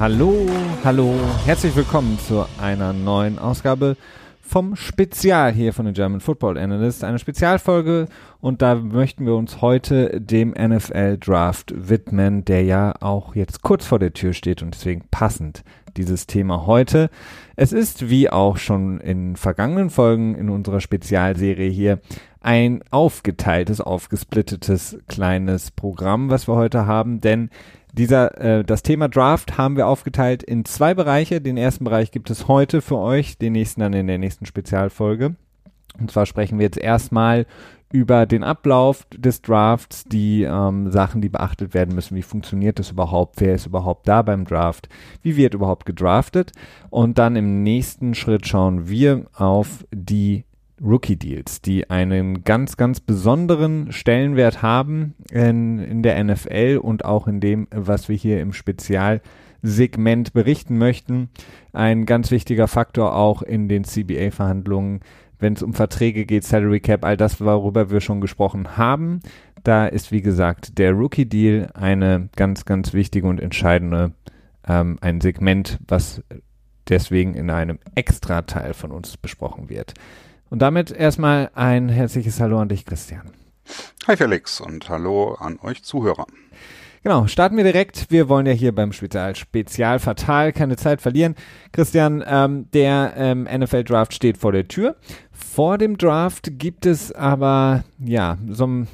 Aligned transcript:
Hallo, 0.00 0.46
hallo, 0.82 1.12
herzlich 1.44 1.76
willkommen 1.76 2.18
zu 2.18 2.46
einer 2.58 2.94
neuen 2.94 3.38
Ausgabe 3.38 3.98
vom 4.40 4.74
Spezial 4.74 5.52
hier 5.52 5.74
von 5.74 5.84
den 5.84 5.92
German 5.92 6.22
Football 6.22 6.56
Analyst. 6.56 7.04
Eine 7.04 7.18
Spezialfolge 7.18 8.08
und 8.40 8.62
da 8.62 8.76
möchten 8.76 9.26
wir 9.26 9.34
uns 9.34 9.60
heute 9.60 10.18
dem 10.18 10.52
NFL 10.52 11.18
Draft 11.18 11.74
widmen, 11.76 12.46
der 12.46 12.64
ja 12.64 12.94
auch 13.00 13.34
jetzt 13.34 13.60
kurz 13.60 13.84
vor 13.84 13.98
der 13.98 14.14
Tür 14.14 14.32
steht 14.32 14.62
und 14.62 14.74
deswegen 14.74 15.04
passend 15.10 15.64
dieses 15.98 16.26
Thema 16.26 16.64
heute. 16.64 17.10
Es 17.56 17.74
ist 17.74 18.08
wie 18.08 18.30
auch 18.30 18.56
schon 18.56 19.00
in 19.00 19.36
vergangenen 19.36 19.90
Folgen 19.90 20.34
in 20.34 20.48
unserer 20.48 20.80
Spezialserie 20.80 21.68
hier 21.68 22.00
ein 22.40 22.82
aufgeteiltes, 22.90 23.82
aufgesplittetes 23.82 24.96
kleines 25.08 25.70
Programm, 25.70 26.30
was 26.30 26.48
wir 26.48 26.54
heute 26.54 26.86
haben, 26.86 27.20
denn 27.20 27.50
dieser, 27.92 28.40
äh, 28.40 28.64
das 28.64 28.82
Thema 28.82 29.08
Draft 29.08 29.58
haben 29.58 29.76
wir 29.76 29.86
aufgeteilt 29.86 30.42
in 30.42 30.64
zwei 30.64 30.94
Bereiche. 30.94 31.40
Den 31.40 31.56
ersten 31.56 31.84
Bereich 31.84 32.10
gibt 32.10 32.30
es 32.30 32.48
heute 32.48 32.80
für 32.80 32.98
euch, 32.98 33.38
den 33.38 33.52
nächsten 33.52 33.80
dann 33.80 33.92
in 33.92 34.06
der 34.06 34.18
nächsten 34.18 34.46
Spezialfolge. 34.46 35.36
Und 35.98 36.10
zwar 36.10 36.26
sprechen 36.26 36.58
wir 36.58 36.66
jetzt 36.66 36.78
erstmal 36.78 37.46
über 37.92 38.24
den 38.24 38.44
Ablauf 38.44 39.06
des 39.12 39.42
Drafts, 39.42 40.04
die 40.04 40.44
ähm, 40.44 40.90
Sachen, 40.90 41.20
die 41.20 41.28
beachtet 41.28 41.74
werden 41.74 41.94
müssen. 41.94 42.16
Wie 42.16 42.22
funktioniert 42.22 42.78
das 42.78 42.92
überhaupt? 42.92 43.40
Wer 43.40 43.56
ist 43.56 43.66
überhaupt 43.66 44.06
da 44.06 44.22
beim 44.22 44.44
Draft? 44.44 44.88
Wie 45.22 45.36
wird 45.36 45.54
überhaupt 45.54 45.86
gedraftet? 45.86 46.52
Und 46.90 47.18
dann 47.18 47.34
im 47.34 47.62
nächsten 47.64 48.14
Schritt 48.14 48.46
schauen 48.46 48.88
wir 48.88 49.26
auf 49.34 49.84
die 49.92 50.44
Rookie 50.82 51.16
Deals, 51.16 51.60
die 51.60 51.90
einen 51.90 52.42
ganz, 52.44 52.76
ganz 52.76 53.00
besonderen 53.00 53.92
Stellenwert 53.92 54.62
haben 54.62 55.14
in, 55.30 55.78
in 55.78 56.02
der 56.02 56.22
NFL 56.22 56.80
und 56.82 57.04
auch 57.04 57.26
in 57.26 57.40
dem, 57.40 57.68
was 57.70 58.08
wir 58.08 58.16
hier 58.16 58.40
im 58.40 58.52
Spezialsegment 58.52 60.32
berichten 60.32 60.78
möchten. 60.78 61.28
Ein 61.72 62.06
ganz 62.06 62.30
wichtiger 62.30 62.66
Faktor 62.66 63.14
auch 63.14 63.42
in 63.42 63.68
den 63.68 63.84
CBA-Verhandlungen, 63.84 65.00
wenn 65.38 65.54
es 65.54 65.62
um 65.62 65.74
Verträge 65.74 66.26
geht, 66.26 66.44
Salary 66.44 66.80
Cap, 66.80 67.04
all 67.04 67.16
das, 67.16 67.40
worüber 67.40 67.90
wir 67.90 68.00
schon 68.00 68.20
gesprochen 68.20 68.76
haben. 68.76 69.20
Da 69.62 69.86
ist, 69.86 70.12
wie 70.12 70.22
gesagt, 70.22 70.78
der 70.78 70.92
Rookie 70.92 71.26
Deal 71.26 71.70
eine 71.74 72.30
ganz, 72.36 72.64
ganz 72.64 72.94
wichtige 72.94 73.26
und 73.26 73.40
entscheidende, 73.40 74.12
ähm, 74.66 74.98
ein 75.00 75.20
Segment, 75.20 75.78
was 75.86 76.22
deswegen 76.88 77.34
in 77.34 77.50
einem 77.50 77.78
extra 77.94 78.42
Teil 78.42 78.74
von 78.74 78.90
uns 78.90 79.16
besprochen 79.16 79.68
wird. 79.68 79.94
Und 80.50 80.58
damit 80.58 80.90
erstmal 80.90 81.50
ein 81.54 81.88
herzliches 81.88 82.40
Hallo 82.40 82.58
an 82.58 82.68
dich, 82.68 82.84
Christian. 82.84 83.30
Hi 84.08 84.16
Felix 84.16 84.60
und 84.60 84.88
hallo 84.88 85.34
an 85.34 85.60
euch 85.62 85.84
Zuhörer. 85.84 86.26
Genau, 87.04 87.28
starten 87.28 87.56
wir 87.56 87.62
direkt. 87.62 88.10
Wir 88.10 88.28
wollen 88.28 88.46
ja 88.46 88.52
hier 88.52 88.74
beim 88.74 88.92
Spezial, 88.92 89.36
Spezial 89.36 90.00
Fatal 90.00 90.52
keine 90.52 90.76
Zeit 90.76 91.00
verlieren. 91.00 91.36
Christian, 91.70 92.24
ähm, 92.26 92.66
der 92.72 93.14
ähm, 93.16 93.44
NFL 93.44 93.84
Draft 93.84 94.12
steht 94.12 94.38
vor 94.38 94.50
der 94.50 94.66
Tür. 94.66 94.96
Vor 95.30 95.78
dem 95.78 95.96
Draft 95.96 96.58
gibt 96.58 96.84
es 96.84 97.12
aber, 97.12 97.84
ja, 97.98 98.36
so 98.48 98.66
ein 98.66 98.88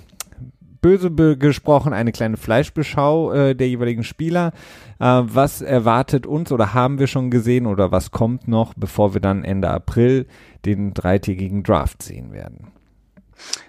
böse 0.87 1.37
gesprochen 1.37 1.93
eine 1.93 2.13
kleine 2.13 2.37
Fleischbeschau 2.37 3.33
äh, 3.33 3.57
der 3.57 3.69
jeweiligen 3.69 4.05
Spieler. 4.05 4.53
Äh, 5.01 5.23
was 5.25 5.61
erwartet 5.61 6.27
uns 6.27 6.53
oder 6.53 6.75
haben 6.75 7.01
wir 7.01 7.09
schon 7.09 7.29
gesehen 7.29 7.67
oder 7.67 7.91
was 7.91 8.13
kommt 8.13 8.47
noch, 8.47 8.73
bevor 8.75 9.13
wir 9.13 9.21
dann 9.21 9.43
Ende 9.43 9.69
April 9.69 10.27
den 10.65 10.95
dreitägigen 10.95 11.65
Draft 11.65 12.03
sehen 12.03 12.33
werden? 12.33 12.76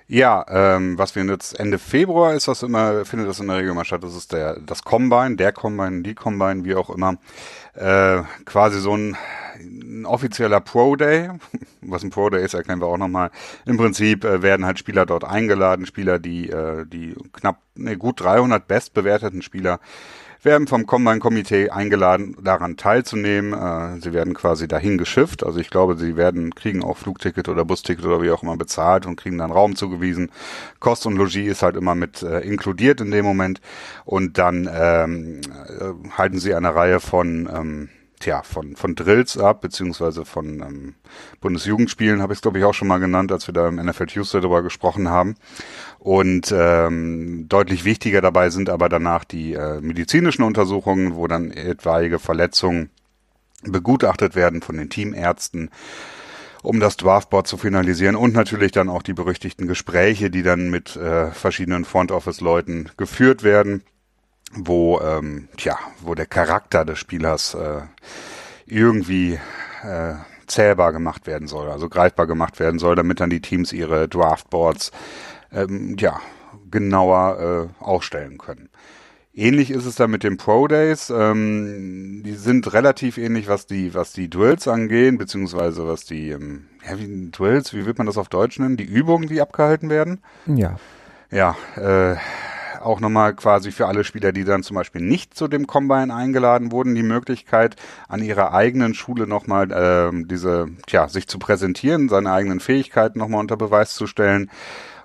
Ja, 0.07 0.45
ähm, 0.49 0.97
was 0.97 1.15
wir 1.15 1.25
jetzt 1.25 1.59
Ende 1.59 1.77
Februar 1.77 2.33
ist 2.33 2.47
das 2.47 2.63
immer, 2.63 3.03
findet 3.03 3.27
das 3.27 3.39
in 3.39 3.47
der 3.47 3.57
Regel 3.57 3.73
mal 3.73 3.83
statt. 3.83 4.03
Das 4.03 4.15
ist 4.15 4.31
der 4.31 4.59
das 4.59 4.83
Combine, 4.83 5.35
der 5.35 5.51
Combine, 5.51 6.01
die 6.01 6.15
Combine, 6.15 6.63
wie 6.63 6.75
auch 6.75 6.89
immer. 6.89 7.17
Äh, 7.73 8.23
quasi 8.45 8.79
so 8.79 8.95
ein, 8.95 9.17
ein 9.59 10.05
offizieller 10.05 10.61
Pro 10.61 10.95
Day. 10.95 11.29
Was 11.81 12.03
ein 12.03 12.09
Pro 12.09 12.29
Day 12.29 12.43
ist, 12.43 12.53
erklären 12.53 12.79
wir 12.79 12.87
auch 12.87 12.97
nochmal. 12.97 13.31
Im 13.65 13.77
Prinzip 13.77 14.23
äh, 14.23 14.41
werden 14.41 14.65
halt 14.65 14.79
Spieler 14.79 15.05
dort 15.05 15.23
eingeladen, 15.23 15.85
Spieler, 15.85 16.19
die 16.19 16.49
äh, 16.49 16.85
die 16.85 17.15
knapp 17.33 17.61
ne, 17.75 17.97
gut 17.97 18.21
300 18.21 18.67
bestbewerteten 18.67 19.41
Spieler 19.41 19.79
werden 20.43 20.67
vom 20.67 20.85
Combine-Komitee 20.85 21.69
eingeladen, 21.69 22.35
daran 22.41 22.77
teilzunehmen. 22.77 23.53
Äh, 23.53 24.01
sie 24.01 24.13
werden 24.13 24.33
quasi 24.33 24.67
dahin 24.67 24.97
geschifft. 24.97 25.43
Also 25.43 25.59
ich 25.59 25.69
glaube, 25.69 25.97
sie 25.97 26.15
werden, 26.15 26.53
kriegen 26.53 26.83
auch 26.83 26.97
Flugticket 26.97 27.49
oder 27.49 27.65
Busticket 27.65 28.05
oder 28.05 28.21
wie 28.21 28.31
auch 28.31 28.43
immer 28.43 28.57
bezahlt 28.57 29.05
und 29.05 29.15
kriegen 29.15 29.37
dann 29.37 29.51
Raum 29.51 29.75
zugewiesen. 29.75 30.31
Kost 30.79 31.05
und 31.05 31.15
Logis 31.15 31.51
ist 31.51 31.63
halt 31.63 31.75
immer 31.75 31.95
mit 31.95 32.23
äh, 32.23 32.39
inkludiert 32.39 33.01
in 33.01 33.11
dem 33.11 33.25
Moment. 33.25 33.61
Und 34.05 34.37
dann 34.37 34.69
ähm, 34.71 35.41
äh, 35.67 36.17
halten 36.17 36.39
sie 36.39 36.53
eine 36.53 36.73
Reihe 36.73 36.99
von 36.99 37.49
ähm, 37.53 37.89
tja, 38.19 38.43
von, 38.43 38.75
von 38.75 38.95
Drills 38.95 39.37
ab, 39.37 39.61
beziehungsweise 39.61 40.25
von 40.25 40.61
ähm, 40.61 40.95
Bundesjugendspielen 41.41 42.21
habe 42.21 42.33
ich 42.33 42.37
es, 42.37 42.41
glaube 42.41 42.59
ich, 42.59 42.65
auch 42.65 42.73
schon 42.73 42.87
mal 42.87 42.99
genannt, 42.99 43.31
als 43.31 43.47
wir 43.47 43.53
da 43.53 43.67
im 43.67 43.75
NFL 43.75 44.07
Tuesday 44.07 44.41
darüber 44.41 44.63
gesprochen 44.63 45.09
haben. 45.09 45.35
Und 45.99 46.53
ähm, 46.55 47.47
deutlich 47.49 47.85
wichtiger 47.85 48.21
dabei 48.21 48.49
sind 48.49 48.69
aber 48.69 48.89
danach 48.89 49.23
die 49.23 49.53
äh, 49.53 49.81
medizinischen 49.81 50.43
Untersuchungen, 50.43 51.15
wo 51.15 51.27
dann 51.27 51.51
etwaige 51.51 52.19
Verletzungen 52.19 52.89
begutachtet 53.63 54.35
werden 54.35 54.61
von 54.61 54.77
den 54.77 54.89
Teamärzten 54.89 55.69
um 56.63 56.79
das 56.79 56.97
Draftboard 56.97 57.47
zu 57.47 57.55
finalisieren 57.55 58.15
und 58.15 58.33
natürlich 58.33 58.71
dann 58.71 58.89
auch 58.89 59.01
die 59.01 59.13
berüchtigten 59.13 59.67
Gespräche, 59.67 60.29
die 60.29 60.43
dann 60.43 60.69
mit 60.69 60.95
äh, 60.95 61.31
verschiedenen 61.31 61.85
Front 61.85 62.11
Office 62.11 62.41
Leuten 62.41 62.89
geführt 62.97 63.43
werden 63.43 63.83
wo, 64.53 64.99
ähm, 65.01 65.49
tja, 65.57 65.77
wo 66.01 66.15
der 66.15 66.25
Charakter 66.25 66.85
des 66.85 66.99
Spielers 66.99 67.53
äh, 67.53 67.81
irgendwie 68.65 69.39
äh, 69.83 70.13
zählbar 70.47 70.93
gemacht 70.93 71.27
werden 71.27 71.47
soll, 71.47 71.69
also 71.69 71.89
greifbar 71.89 72.27
gemacht 72.27 72.59
werden 72.59 72.79
soll, 72.79 72.95
damit 72.95 73.19
dann 73.19 73.29
die 73.29 73.41
Teams 73.41 73.73
ihre 73.73 74.07
Draftboards 74.07 74.91
ähm, 75.51 75.95
ja, 75.99 76.19
genauer 76.71 77.69
äh, 77.79 77.83
ausstellen 77.83 78.37
können. 78.37 78.69
Ähnlich 79.33 79.69
ist 79.69 79.85
es 79.85 79.95
dann 79.95 80.09
mit 80.09 80.23
den 80.23 80.37
Pro 80.37 80.67
Days. 80.67 81.11
Ähm, 81.15 82.23
die 82.25 82.33
sind 82.33 82.73
relativ 82.73 83.19
ähnlich, 83.19 83.47
was 83.47 83.67
die, 83.67 83.93
was 83.93 84.11
die 84.11 84.31
Drills 84.31 84.67
angehen, 84.67 85.19
beziehungsweise 85.19 85.87
was 85.87 86.05
die, 86.05 86.31
ähm, 86.31 86.65
ja, 86.83 86.97
wie 86.97 87.29
Drills, 87.29 87.73
wie 87.73 87.85
wird 87.85 87.99
man 87.99 88.07
das 88.07 88.17
auf 88.17 88.29
Deutsch 88.29 88.57
nennen? 88.57 88.77
Die 88.77 88.85
Übungen, 88.85 89.27
die 89.27 89.39
abgehalten 89.39 89.91
werden? 89.91 90.21
Ja. 90.47 90.77
Ja, 91.29 91.55
äh, 91.75 92.15
auch 92.87 92.99
nochmal 92.99 93.35
quasi 93.35 93.71
für 93.71 93.87
alle 93.87 94.03
Spieler, 94.03 94.31
die 94.31 94.43
dann 94.43 94.63
zum 94.63 94.75
Beispiel 94.75 95.01
nicht 95.01 95.35
zu 95.35 95.47
dem 95.47 95.67
Combine 95.67 96.13
eingeladen 96.13 96.71
wurden, 96.71 96.95
die 96.95 97.03
Möglichkeit, 97.03 97.75
an 98.07 98.23
ihrer 98.23 98.53
eigenen 98.53 98.93
Schule 98.93 99.27
nochmal 99.27 99.71
äh, 99.71 100.25
diese, 100.25 100.69
tja, 100.87 101.07
sich 101.07 101.27
zu 101.27 101.37
präsentieren, 101.37 102.09
seine 102.09 102.31
eigenen 102.31 102.59
Fähigkeiten 102.59 103.19
nochmal 103.19 103.41
unter 103.41 103.57
Beweis 103.57 103.93
zu 103.93 104.07
stellen 104.07 104.49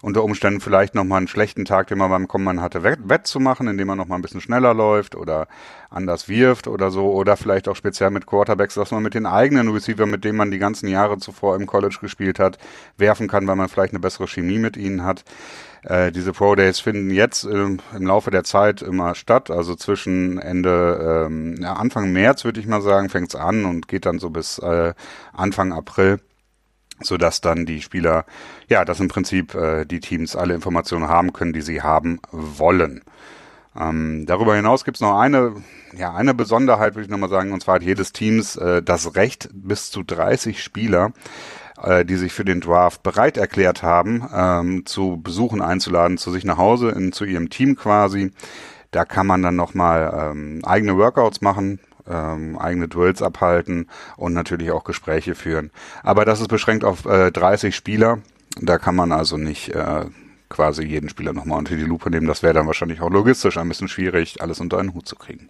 unter 0.03 0.25
Umständen 0.25 0.61
vielleicht 0.61 0.97
nochmal 0.97 1.19
einen 1.19 1.29
schlechten 1.29 1.65
Tag, 1.65 1.87
den 1.87 1.97
man 1.97 2.11
beim 2.11 2.29
Combine 2.29 2.61
hatte, 2.61 2.83
wett, 2.83 2.99
wettzumachen, 3.05 3.69
indem 3.69 3.87
man 3.87 3.97
nochmal 3.97 4.19
ein 4.19 4.23
bisschen 4.23 4.41
schneller 4.41 4.75
läuft 4.75 5.15
oder 5.15 5.47
anders 5.91 6.29
wirft 6.29 6.67
oder 6.67 6.91
so. 6.91 7.13
Oder 7.13 7.37
vielleicht 7.37 7.69
auch 7.69 7.77
speziell 7.77 8.11
mit 8.11 8.27
Quarterbacks, 8.27 8.75
dass 8.75 8.91
man 8.91 9.05
mit 9.05 9.15
den 9.15 9.27
eigenen 9.27 9.69
Receiver, 9.69 10.05
mit 10.07 10.25
denen 10.25 10.37
man 10.37 10.51
die 10.51 10.59
ganzen 10.59 10.89
Jahre 10.89 11.19
zuvor 11.19 11.55
im 11.55 11.67
College 11.67 11.99
gespielt 12.01 12.41
hat, 12.41 12.59
werfen 12.99 13.29
kann, 13.29 13.47
weil 13.47 13.55
man 13.55 13.69
vielleicht 13.69 13.93
eine 13.93 14.01
bessere 14.01 14.27
Chemie 14.27 14.59
mit 14.59 14.77
ihnen 14.77 15.05
hat. 15.05 15.25
Äh, 15.85 16.11
diese 16.11 16.33
Pro 16.33 16.57
Days 16.57 16.81
finden 16.81 17.11
jetzt 17.11 17.45
ähm, 17.45 17.79
im 17.97 18.07
Laufe 18.07 18.33
der 18.33 18.43
Zeit 18.43 18.83
immer 18.83 19.15
statt, 19.15 19.51
also 19.51 19.77
zwischen 19.77 20.39
Ende, 20.39 21.27
ähm, 21.27 21.57
ja, 21.61 21.75
Anfang 21.75 22.13
März 22.13 22.45
würde 22.45 22.61
ich 22.61 22.67
mal 22.67 22.83
sagen, 22.83 23.09
fängt 23.09 23.29
es 23.29 23.37
an 23.37 23.65
und 23.65 23.89
geht 23.89 24.07
dann 24.07 24.19
so 24.19 24.31
bis 24.31 24.59
äh, 24.59 24.95
Anfang 25.33 25.73
April, 25.73 26.21
so 27.01 27.17
dass 27.17 27.41
dann 27.41 27.67
die 27.67 27.83
Spieler, 27.83 28.25
ja, 28.69 28.85
dass 28.85 29.01
im 29.01 29.09
Prinzip 29.09 29.55
äh, 29.55 29.85
die 29.85 30.01
Teams 30.01 30.37
alle 30.37 30.55
Informationen 30.55 31.09
haben 31.09 31.33
können, 31.33 31.53
die 31.53 31.63
sie 31.63 31.83
haben 31.83 32.21
wollen. 32.31 33.03
Ähm, 33.79 34.27
darüber 34.27 34.55
hinaus 34.55 34.85
gibt 34.85 34.99
es 34.99 35.01
noch 35.01 35.19
eine, 35.19 35.55
ja, 35.97 36.15
eine 36.15 36.35
Besonderheit, 36.35 36.95
würde 36.95 37.05
ich 37.05 37.11
nochmal 37.11 37.31
sagen, 37.31 37.53
und 37.53 37.63
zwar 37.63 37.77
hat 37.77 37.83
jedes 37.83 38.13
Teams 38.13 38.57
äh, 38.57 38.83
das 38.83 39.17
Recht, 39.17 39.49
bis 39.53 39.91
zu 39.91 40.03
30 40.03 40.63
Spieler 40.63 41.13
äh, 41.83 42.05
die 42.05 42.17
sich 42.17 42.33
für 42.33 42.45
den 42.45 42.61
Draft 42.61 43.03
bereit 43.03 43.37
erklärt 43.37 43.83
haben, 43.83 44.29
ähm, 44.35 44.87
zu 44.87 45.21
Besuchen 45.23 45.61
einzuladen, 45.61 46.19
zu 46.19 46.31
sich 46.31 46.45
nach 46.45 46.59
Hause, 46.59 46.91
in, 46.91 47.13
zu 47.13 47.25
ihrem 47.25 47.51
Team 47.51 47.77
quasi. 47.77 48.33
Da 48.91 49.05
kann 49.05 49.27
man 49.27 49.43
dann 49.43 49.57
nochmal 49.57 50.31
ähm, 50.33 50.61
eigene 50.65 50.97
Workouts 50.97 51.41
machen, 51.41 51.81
ähm, 52.09 52.59
eigene 52.59 52.89
Drills 52.89 53.23
abhalten 53.23 53.89
und 54.17 54.33
natürlich 54.33 54.71
auch 54.71 54.85
Gespräche 54.85 55.35
führen. 55.35 55.71
Aber 56.03 56.25
das 56.25 56.41
ist 56.41 56.49
beschränkt 56.49 56.85
auf 56.85 57.07
äh, 57.07 57.31
30 57.31 57.75
Spieler. 57.75 58.19
Da 58.61 58.79
kann 58.79 58.95
man 58.97 59.13
also 59.13 59.37
nicht 59.37 59.71
äh, 59.71 60.05
quasi 60.49 60.85
jeden 60.85 61.09
Spieler 61.09 61.33
nochmal 61.33 61.59
unter 61.59 61.77
die 61.77 61.85
Lupe 61.85 62.11
nehmen. 62.11 62.27
Das 62.27 62.43
wäre 62.43 62.55
dann 62.55 62.67
wahrscheinlich 62.67 63.01
auch 63.01 63.11
logistisch 63.11 63.57
ein 63.57 63.69
bisschen 63.69 63.89
schwierig, 63.89 64.43
alles 64.43 64.61
unter 64.61 64.79
einen 64.79 64.95
Hut 64.95 65.09
zu 65.09 65.17
kriegen. 65.17 65.49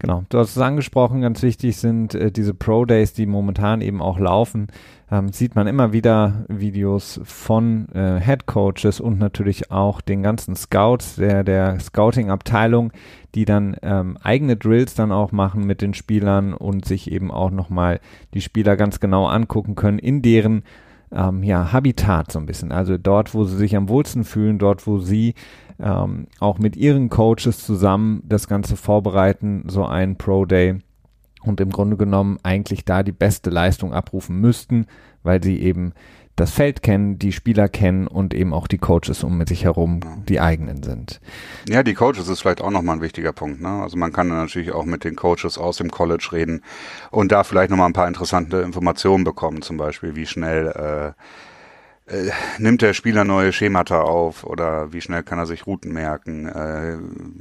Genau, 0.00 0.24
du 0.28 0.38
hast 0.38 0.50
es 0.50 0.58
angesprochen, 0.62 1.22
ganz 1.22 1.42
wichtig 1.42 1.76
sind 1.76 2.14
äh, 2.14 2.30
diese 2.30 2.52
Pro 2.52 2.84
Days, 2.84 3.12
die 3.12 3.26
momentan 3.26 3.80
eben 3.80 4.02
auch 4.02 4.18
laufen. 4.18 4.66
Ähm, 5.10 5.32
sieht 5.32 5.54
man 5.54 5.66
immer 5.66 5.92
wieder 5.92 6.44
Videos 6.48 7.20
von 7.24 7.88
äh, 7.94 8.20
Head 8.20 8.46
Coaches 8.46 9.00
und 9.00 9.18
natürlich 9.18 9.70
auch 9.70 10.00
den 10.00 10.22
ganzen 10.22 10.56
Scouts 10.56 11.16
der, 11.16 11.44
der 11.44 11.78
Scouting-Abteilung, 11.78 12.92
die 13.34 13.44
dann 13.44 13.76
ähm, 13.82 14.18
eigene 14.22 14.56
Drills 14.56 14.94
dann 14.94 15.12
auch 15.12 15.32
machen 15.32 15.66
mit 15.66 15.80
den 15.80 15.94
Spielern 15.94 16.52
und 16.52 16.84
sich 16.84 17.10
eben 17.10 17.30
auch 17.30 17.50
nochmal 17.50 18.00
die 18.34 18.40
Spieler 18.40 18.76
ganz 18.76 19.00
genau 19.00 19.26
angucken 19.26 19.74
können 19.74 19.98
in 19.98 20.20
deren 20.22 20.64
ähm, 21.12 21.42
ja, 21.42 21.72
Habitat 21.72 22.32
so 22.32 22.38
ein 22.38 22.46
bisschen. 22.46 22.72
Also 22.72 22.98
dort, 22.98 23.34
wo 23.34 23.44
sie 23.44 23.56
sich 23.56 23.76
am 23.76 23.88
wohlsten 23.88 24.24
fühlen, 24.24 24.58
dort, 24.58 24.86
wo 24.86 24.98
sie 24.98 25.34
ähm, 25.80 26.26
auch 26.40 26.58
mit 26.58 26.76
ihren 26.76 27.10
Coaches 27.10 27.64
zusammen 27.64 28.22
das 28.26 28.48
Ganze 28.48 28.76
vorbereiten, 28.76 29.64
so 29.68 29.84
ein 29.84 30.16
Pro 30.16 30.44
Day 30.44 30.78
und 31.42 31.60
im 31.60 31.70
Grunde 31.70 31.96
genommen 31.96 32.38
eigentlich 32.42 32.84
da 32.84 33.02
die 33.02 33.12
beste 33.12 33.50
Leistung 33.50 33.92
abrufen 33.92 34.40
müssten, 34.40 34.86
weil 35.22 35.42
sie 35.42 35.60
eben 35.60 35.92
das 36.36 36.50
Feld 36.50 36.82
kennen, 36.82 37.18
die 37.18 37.30
Spieler 37.30 37.68
kennen 37.68 38.08
und 38.08 38.34
eben 38.34 38.52
auch 38.52 38.66
die 38.66 38.78
Coaches 38.78 39.22
um 39.22 39.38
mit 39.38 39.48
sich 39.48 39.64
herum 39.64 40.00
die 40.28 40.40
eigenen 40.40 40.82
sind. 40.82 41.20
Ja, 41.68 41.84
die 41.84 41.94
Coaches 41.94 42.28
ist 42.28 42.40
vielleicht 42.40 42.60
auch 42.60 42.70
nochmal 42.70 42.96
ein 42.96 43.02
wichtiger 43.02 43.32
Punkt. 43.32 43.60
Ne? 43.60 43.68
Also 43.68 43.96
man 43.96 44.12
kann 44.12 44.28
natürlich 44.28 44.72
auch 44.72 44.84
mit 44.84 45.04
den 45.04 45.14
Coaches 45.14 45.58
aus 45.58 45.76
dem 45.76 45.90
College 45.90 46.28
reden 46.32 46.62
und 47.12 47.30
da 47.30 47.44
vielleicht 47.44 47.70
nochmal 47.70 47.86
ein 47.86 47.92
paar 47.92 48.08
interessante 48.08 48.58
Informationen 48.62 49.22
bekommen, 49.22 49.62
zum 49.62 49.76
Beispiel 49.76 50.16
wie 50.16 50.26
schnell 50.26 50.66
äh, 50.66 51.22
äh, 52.06 52.30
nimmt 52.58 52.82
der 52.82 52.92
Spieler 52.92 53.24
neue 53.24 53.52
Schemata 53.52 54.02
auf 54.02 54.44
oder 54.44 54.92
wie 54.92 55.00
schnell 55.00 55.22
kann 55.22 55.38
er 55.38 55.46
sich 55.46 55.66
Routen 55.66 55.92
merken, 55.92 56.46
äh, 56.46 56.98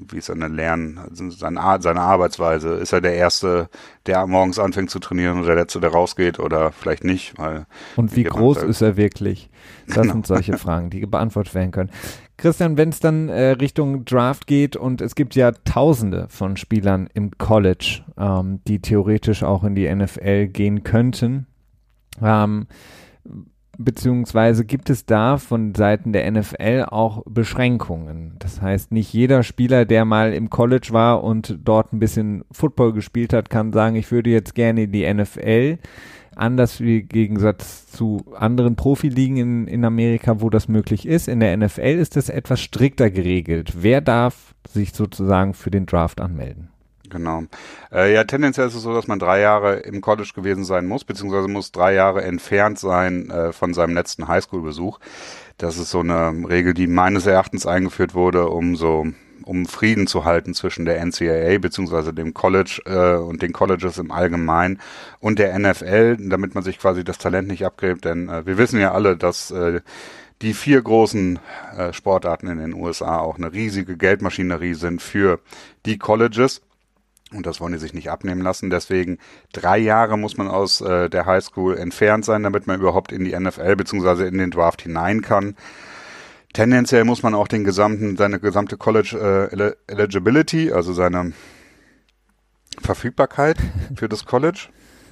wie 0.09 0.17
ist 0.17 0.27
seine 0.27 0.47
Lernen, 0.47 1.01
seine, 1.11 1.59
seine 1.81 2.01
Arbeitsweise, 2.01 2.75
ist 2.75 2.93
er 2.93 3.01
der 3.01 3.15
Erste, 3.15 3.69
der 4.05 4.25
morgens 4.25 4.59
anfängt 4.59 4.89
zu 4.89 4.99
trainieren 4.99 5.39
und 5.39 5.45
der 5.45 5.55
Letzte, 5.55 5.81
der 5.81 5.91
rausgeht 5.91 6.39
oder 6.39 6.71
vielleicht 6.71 7.03
nicht. 7.03 7.37
Weil 7.37 7.65
und 7.97 8.15
wie 8.15 8.23
groß 8.23 8.63
ist 8.63 8.81
er 8.81 8.95
wirklich? 8.95 9.49
Das 9.87 9.97
genau. 9.97 10.13
sind 10.13 10.27
solche 10.27 10.57
Fragen, 10.57 10.89
die 10.89 11.05
beantwortet 11.05 11.53
werden 11.55 11.71
können. 11.71 11.91
Christian, 12.37 12.77
wenn 12.77 12.89
es 12.89 12.99
dann 12.99 13.27
äh, 13.29 13.49
Richtung 13.51 14.05
Draft 14.05 14.47
geht 14.47 14.77
und 14.77 15.01
es 15.01 15.15
gibt 15.15 15.35
ja 15.35 15.51
Tausende 15.51 16.27
von 16.29 16.55
Spielern 16.55 17.09
im 17.13 17.37
College, 17.37 18.03
ähm, 18.17 18.61
die 18.65 18.81
theoretisch 18.81 19.43
auch 19.43 19.65
in 19.65 19.75
die 19.75 19.93
NFL 19.93 20.47
gehen 20.47 20.83
könnten, 20.83 21.47
ähm, 22.21 22.67
beziehungsweise 23.77 24.65
gibt 24.65 24.89
es 24.89 25.05
da 25.05 25.37
von 25.37 25.73
Seiten 25.75 26.13
der 26.13 26.29
NFL 26.29 26.85
auch 26.89 27.23
Beschränkungen? 27.25 28.35
Das 28.39 28.61
heißt, 28.61 28.91
nicht 28.91 29.13
jeder 29.13 29.43
Spieler, 29.43 29.85
der 29.85 30.05
mal 30.05 30.33
im 30.33 30.49
College 30.49 30.89
war 30.91 31.23
und 31.23 31.59
dort 31.63 31.93
ein 31.93 31.99
bisschen 31.99 32.43
Football 32.51 32.93
gespielt 32.93 33.33
hat, 33.33 33.49
kann 33.49 33.73
sagen, 33.73 33.95
ich 33.95 34.11
würde 34.11 34.29
jetzt 34.29 34.55
gerne 34.55 34.83
in 34.83 34.91
die 34.91 35.11
NFL. 35.11 35.77
Anders 36.35 36.81
wie 36.81 36.99
im 36.99 37.09
Gegensatz 37.09 37.87
zu 37.91 38.23
anderen 38.35 38.75
Profiligen 38.75 39.37
in, 39.37 39.67
in 39.67 39.85
Amerika, 39.85 40.41
wo 40.41 40.49
das 40.49 40.67
möglich 40.67 41.07
ist. 41.07 41.27
In 41.27 41.39
der 41.39 41.55
NFL 41.55 41.81
ist 41.81 42.15
das 42.15 42.29
etwas 42.29 42.59
strikter 42.59 43.11
geregelt. 43.11 43.73
Wer 43.81 44.01
darf 44.01 44.55
sich 44.67 44.93
sozusagen 44.93 45.53
für 45.53 45.69
den 45.69 45.85
Draft 45.85 46.21
anmelden? 46.21 46.72
Genau. 47.13 47.43
Äh, 47.91 48.11
ja, 48.11 48.23
tendenziell 48.23 48.67
ist 48.67 48.73
es 48.73 48.81
so, 48.81 48.91
dass 48.93 49.07
man 49.07 49.19
drei 49.19 49.39
Jahre 49.39 49.75
im 49.75 50.01
College 50.01 50.31
gewesen 50.35 50.65
sein 50.65 50.87
muss, 50.87 51.03
beziehungsweise 51.05 51.47
muss 51.47 51.71
drei 51.71 51.93
Jahre 51.93 52.23
entfernt 52.23 52.79
sein 52.79 53.29
äh, 53.29 53.53
von 53.53 53.75
seinem 53.75 53.93
letzten 53.93 54.27
Highschool-Besuch. 54.27 54.99
Das 55.59 55.77
ist 55.77 55.91
so 55.91 55.99
eine 55.99 56.49
Regel, 56.49 56.73
die 56.73 56.87
meines 56.87 57.27
Erachtens 57.27 57.67
eingeführt 57.67 58.15
wurde, 58.15 58.49
um 58.49 58.75
so 58.75 59.05
um 59.45 59.65
Frieden 59.65 60.07
zu 60.07 60.25
halten 60.25 60.53
zwischen 60.53 60.85
der 60.85 61.05
NCAA 61.05 61.59
beziehungsweise 61.59 62.13
dem 62.13 62.33
College 62.33 62.81
äh, 62.85 63.21
und 63.21 63.41
den 63.41 63.53
Colleges 63.53 63.97
im 63.97 64.11
Allgemeinen 64.11 64.79
und 65.19 65.37
der 65.37 65.57
NFL, 65.59 66.17
damit 66.29 66.55
man 66.55 66.63
sich 66.63 66.79
quasi 66.79 67.03
das 67.03 67.17
Talent 67.17 67.47
nicht 67.47 67.65
abgräbt. 67.65 68.05
Denn 68.05 68.29
äh, 68.29 68.45
wir 68.45 68.57
wissen 68.57 68.79
ja 68.79 68.93
alle, 68.93 69.17
dass 69.17 69.51
äh, 69.51 69.81
die 70.41 70.53
vier 70.53 70.81
großen 70.81 71.39
äh, 71.77 71.93
Sportarten 71.93 72.47
in 72.47 72.59
den 72.59 72.73
USA 72.73 73.19
auch 73.19 73.37
eine 73.37 73.53
riesige 73.53 73.97
Geldmaschinerie 73.97 74.73
sind 74.73 75.01
für 75.01 75.39
die 75.85 75.97
Colleges. 75.97 76.61
Und 77.33 77.45
das 77.45 77.59
wollen 77.59 77.73
die 77.73 77.79
sich 77.79 77.93
nicht 77.93 78.09
abnehmen 78.09 78.41
lassen. 78.41 78.69
Deswegen 78.69 79.17
drei 79.51 79.77
Jahre 79.77 80.17
muss 80.17 80.37
man 80.37 80.47
aus 80.47 80.81
äh, 80.81 81.09
der 81.09 81.25
Highschool 81.25 81.77
entfernt 81.77 82.25
sein, 82.25 82.43
damit 82.43 82.67
man 82.67 82.79
überhaupt 82.79 83.11
in 83.11 83.23
die 83.25 83.37
NFL 83.37 83.75
bzw. 83.75 84.27
in 84.27 84.37
den 84.37 84.51
Draft 84.51 84.81
hinein 84.81 85.21
kann. 85.21 85.55
Tendenziell 86.53 87.03
muss 87.03 87.23
man 87.23 87.33
auch 87.33 87.47
den 87.47 87.63
gesamten, 87.63 88.15
seine 88.15 88.39
gesamte 88.39 88.77
College 88.77 89.49
äh, 89.57 89.91
Eligibility, 89.91 90.71
also 90.71 90.93
seine 90.93 91.33
Verfügbarkeit 92.79 93.57
für 93.95 94.07
das 94.07 94.25
College. 94.25 94.69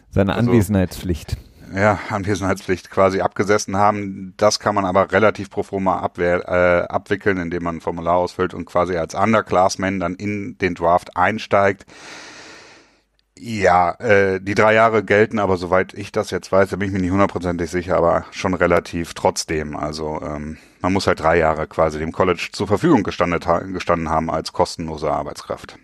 Seine 0.10 0.36
also, 0.36 0.52
Anwesenheitspflicht 0.52 1.38
ja, 1.74 2.00
Anwesenheitspflicht 2.10 2.90
quasi 2.90 3.22
abgesessen 3.22 3.78
haben. 3.78 4.34
Das 4.38 4.60
kann 4.60 4.76
man 4.76 4.86
aber 4.86 5.12
relativ 5.12 5.50
pro 5.50 5.64
forma 5.64 6.10
äh, 6.18 6.82
abwickeln, 6.84 7.38
indem 7.38 7.64
man 7.64 7.78
ein 7.78 7.82
Formular 7.82 8.16
ausfüllt 8.16 8.54
und 8.54 8.66
quasi 8.66 8.98
als 8.98 9.16
Underclassman 9.16 10.00
dann 10.00 10.16
in 10.16 10.58
den 10.58 10.76
Draft 10.76 11.16
einsteigt. 11.16 11.86
Ja, 13.38 13.94
äh, 14.00 14.40
die 14.40 14.54
drei 14.54 14.76
Jahre 14.76 15.04
gelten 15.04 15.40
aber, 15.40 15.58
soweit 15.58 15.96
ich 15.96 16.12
das 16.12 16.30
jetzt 16.30 16.52
weiß, 16.52 16.70
da 16.70 16.76
bin 16.76 16.90
ich 16.90 16.94
mir 16.94 17.00
nicht 17.00 17.12
hundertprozentig 17.12 17.72
sicher, 17.72 17.98
aber 17.98 18.26
schon 18.30 18.54
relativ 18.54 19.16
trotzdem. 19.16 19.76
Also 19.76 20.22
ähm, 20.22 20.58
man 20.82 20.94
muss 20.94 21.08
halt 21.08 21.22
drei 21.22 21.40
Jahre 21.40 21.66
quasi 21.66 21.98
dem 21.98 22.12
College 22.12 22.50
zur 22.52 22.68
Verfügung 22.68 23.02
gestanden, 23.02 23.74
gestanden 23.74 24.10
haben 24.10 24.30
als 24.30 24.54
kostenlose 24.54 25.12
Arbeitskraft. 25.12 25.80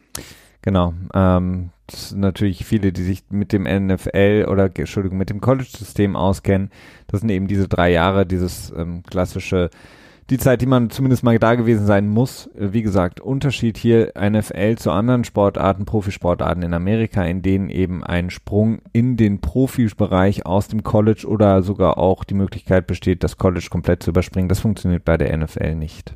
Genau. 0.61 0.93
Ähm, 1.15 1.71
natürlich 2.15 2.65
viele, 2.65 2.91
die 2.91 3.03
sich 3.03 3.23
mit 3.29 3.53
dem 3.53 3.63
NFL 3.63 4.47
oder 4.49 4.65
Entschuldigung, 4.65 5.17
mit 5.17 5.29
dem 5.29 5.41
College-System 5.41 6.15
auskennen. 6.15 6.69
Das 7.07 7.21
sind 7.21 7.29
eben 7.29 7.47
diese 7.47 7.67
drei 7.67 7.91
Jahre, 7.91 8.25
dieses 8.25 8.73
ähm, 8.75 9.03
klassische, 9.03 9.69
die 10.29 10.37
Zeit, 10.37 10.61
die 10.61 10.65
man 10.65 10.89
zumindest 10.89 11.23
mal 11.23 11.39
da 11.39 11.55
gewesen 11.55 11.85
sein 11.85 12.09
muss. 12.09 12.47
Äh, 12.47 12.73
wie 12.73 12.81
gesagt, 12.81 13.21
Unterschied 13.21 13.77
hier 13.77 14.13
NFL 14.19 14.75
zu 14.75 14.91
anderen 14.91 15.23
Sportarten, 15.23 15.85
Profisportarten 15.85 16.63
in 16.63 16.73
Amerika, 16.73 17.23
in 17.23 17.41
denen 17.41 17.69
eben 17.69 18.03
ein 18.03 18.29
Sprung 18.29 18.79
in 18.91 19.15
den 19.15 19.39
Profibereich 19.39 20.45
aus 20.45 20.67
dem 20.67 20.83
College 20.83 21.25
oder 21.27 21.63
sogar 21.63 21.97
auch 21.97 22.23
die 22.23 22.33
Möglichkeit 22.33 22.87
besteht, 22.87 23.23
das 23.23 23.37
College 23.37 23.67
komplett 23.69 24.03
zu 24.03 24.09
überspringen. 24.09 24.49
Das 24.49 24.59
funktioniert 24.59 25.05
bei 25.05 25.17
der 25.17 25.35
NFL 25.37 25.75
nicht. 25.75 26.15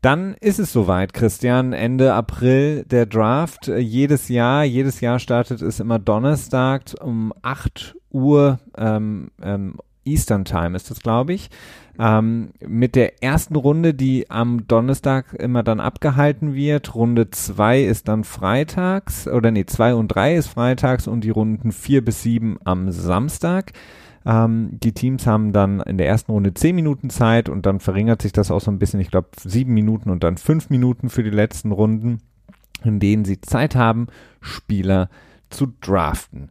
Dann 0.00 0.34
ist 0.40 0.58
es 0.58 0.72
soweit, 0.72 1.12
Christian. 1.12 1.72
Ende 1.72 2.14
April 2.14 2.84
der 2.84 3.06
Draft. 3.06 3.68
Äh, 3.68 3.78
jedes 3.78 4.28
Jahr, 4.28 4.64
jedes 4.64 5.00
Jahr 5.00 5.18
startet 5.18 5.60
es 5.60 5.80
immer 5.80 5.98
Donnerstag 5.98 6.82
um 7.00 7.32
8 7.42 7.96
Uhr 8.10 8.58
ähm, 8.78 9.30
ähm, 9.42 9.76
Eastern 10.04 10.44
Time 10.44 10.76
ist 10.76 10.90
das, 10.90 11.00
glaube 11.00 11.34
ich. 11.34 11.50
Ähm, 11.98 12.50
mit 12.66 12.96
der 12.96 13.22
ersten 13.22 13.54
Runde, 13.54 13.92
die 13.92 14.30
am 14.30 14.66
Donnerstag 14.66 15.34
immer 15.34 15.62
dann 15.62 15.80
abgehalten 15.80 16.54
wird. 16.54 16.94
Runde 16.94 17.30
2 17.30 17.82
ist 17.82 18.08
dann 18.08 18.24
freitags, 18.24 19.28
oder 19.28 19.50
nee, 19.50 19.66
2 19.66 19.94
und 19.94 20.08
3 20.08 20.36
ist 20.36 20.48
freitags 20.48 21.06
und 21.06 21.22
die 21.22 21.30
Runden 21.30 21.72
4 21.72 22.02
bis 22.02 22.22
7 22.22 22.58
am 22.64 22.90
Samstag. 22.90 23.72
Ähm, 24.26 24.70
die 24.72 24.92
Teams 24.92 25.26
haben 25.26 25.52
dann 25.52 25.80
in 25.80 25.98
der 25.98 26.06
ersten 26.06 26.32
Runde 26.32 26.52
zehn 26.54 26.74
Minuten 26.74 27.10
Zeit 27.10 27.48
und 27.48 27.66
dann 27.66 27.80
verringert 27.80 28.22
sich 28.22 28.32
das 28.32 28.50
auch 28.50 28.60
so 28.60 28.70
ein 28.70 28.78
bisschen, 28.78 29.00
ich 29.00 29.10
glaube 29.10 29.28
sieben 29.42 29.72
Minuten 29.72 30.10
und 30.10 30.22
dann 30.22 30.36
fünf 30.36 30.70
Minuten 30.70 31.08
für 31.08 31.22
die 31.22 31.30
letzten 31.30 31.72
Runden, 31.72 32.18
in 32.84 33.00
denen 33.00 33.24
sie 33.24 33.40
Zeit 33.40 33.74
haben, 33.74 34.08
Spieler 34.40 35.08
zu 35.48 35.72
draften. 35.80 36.48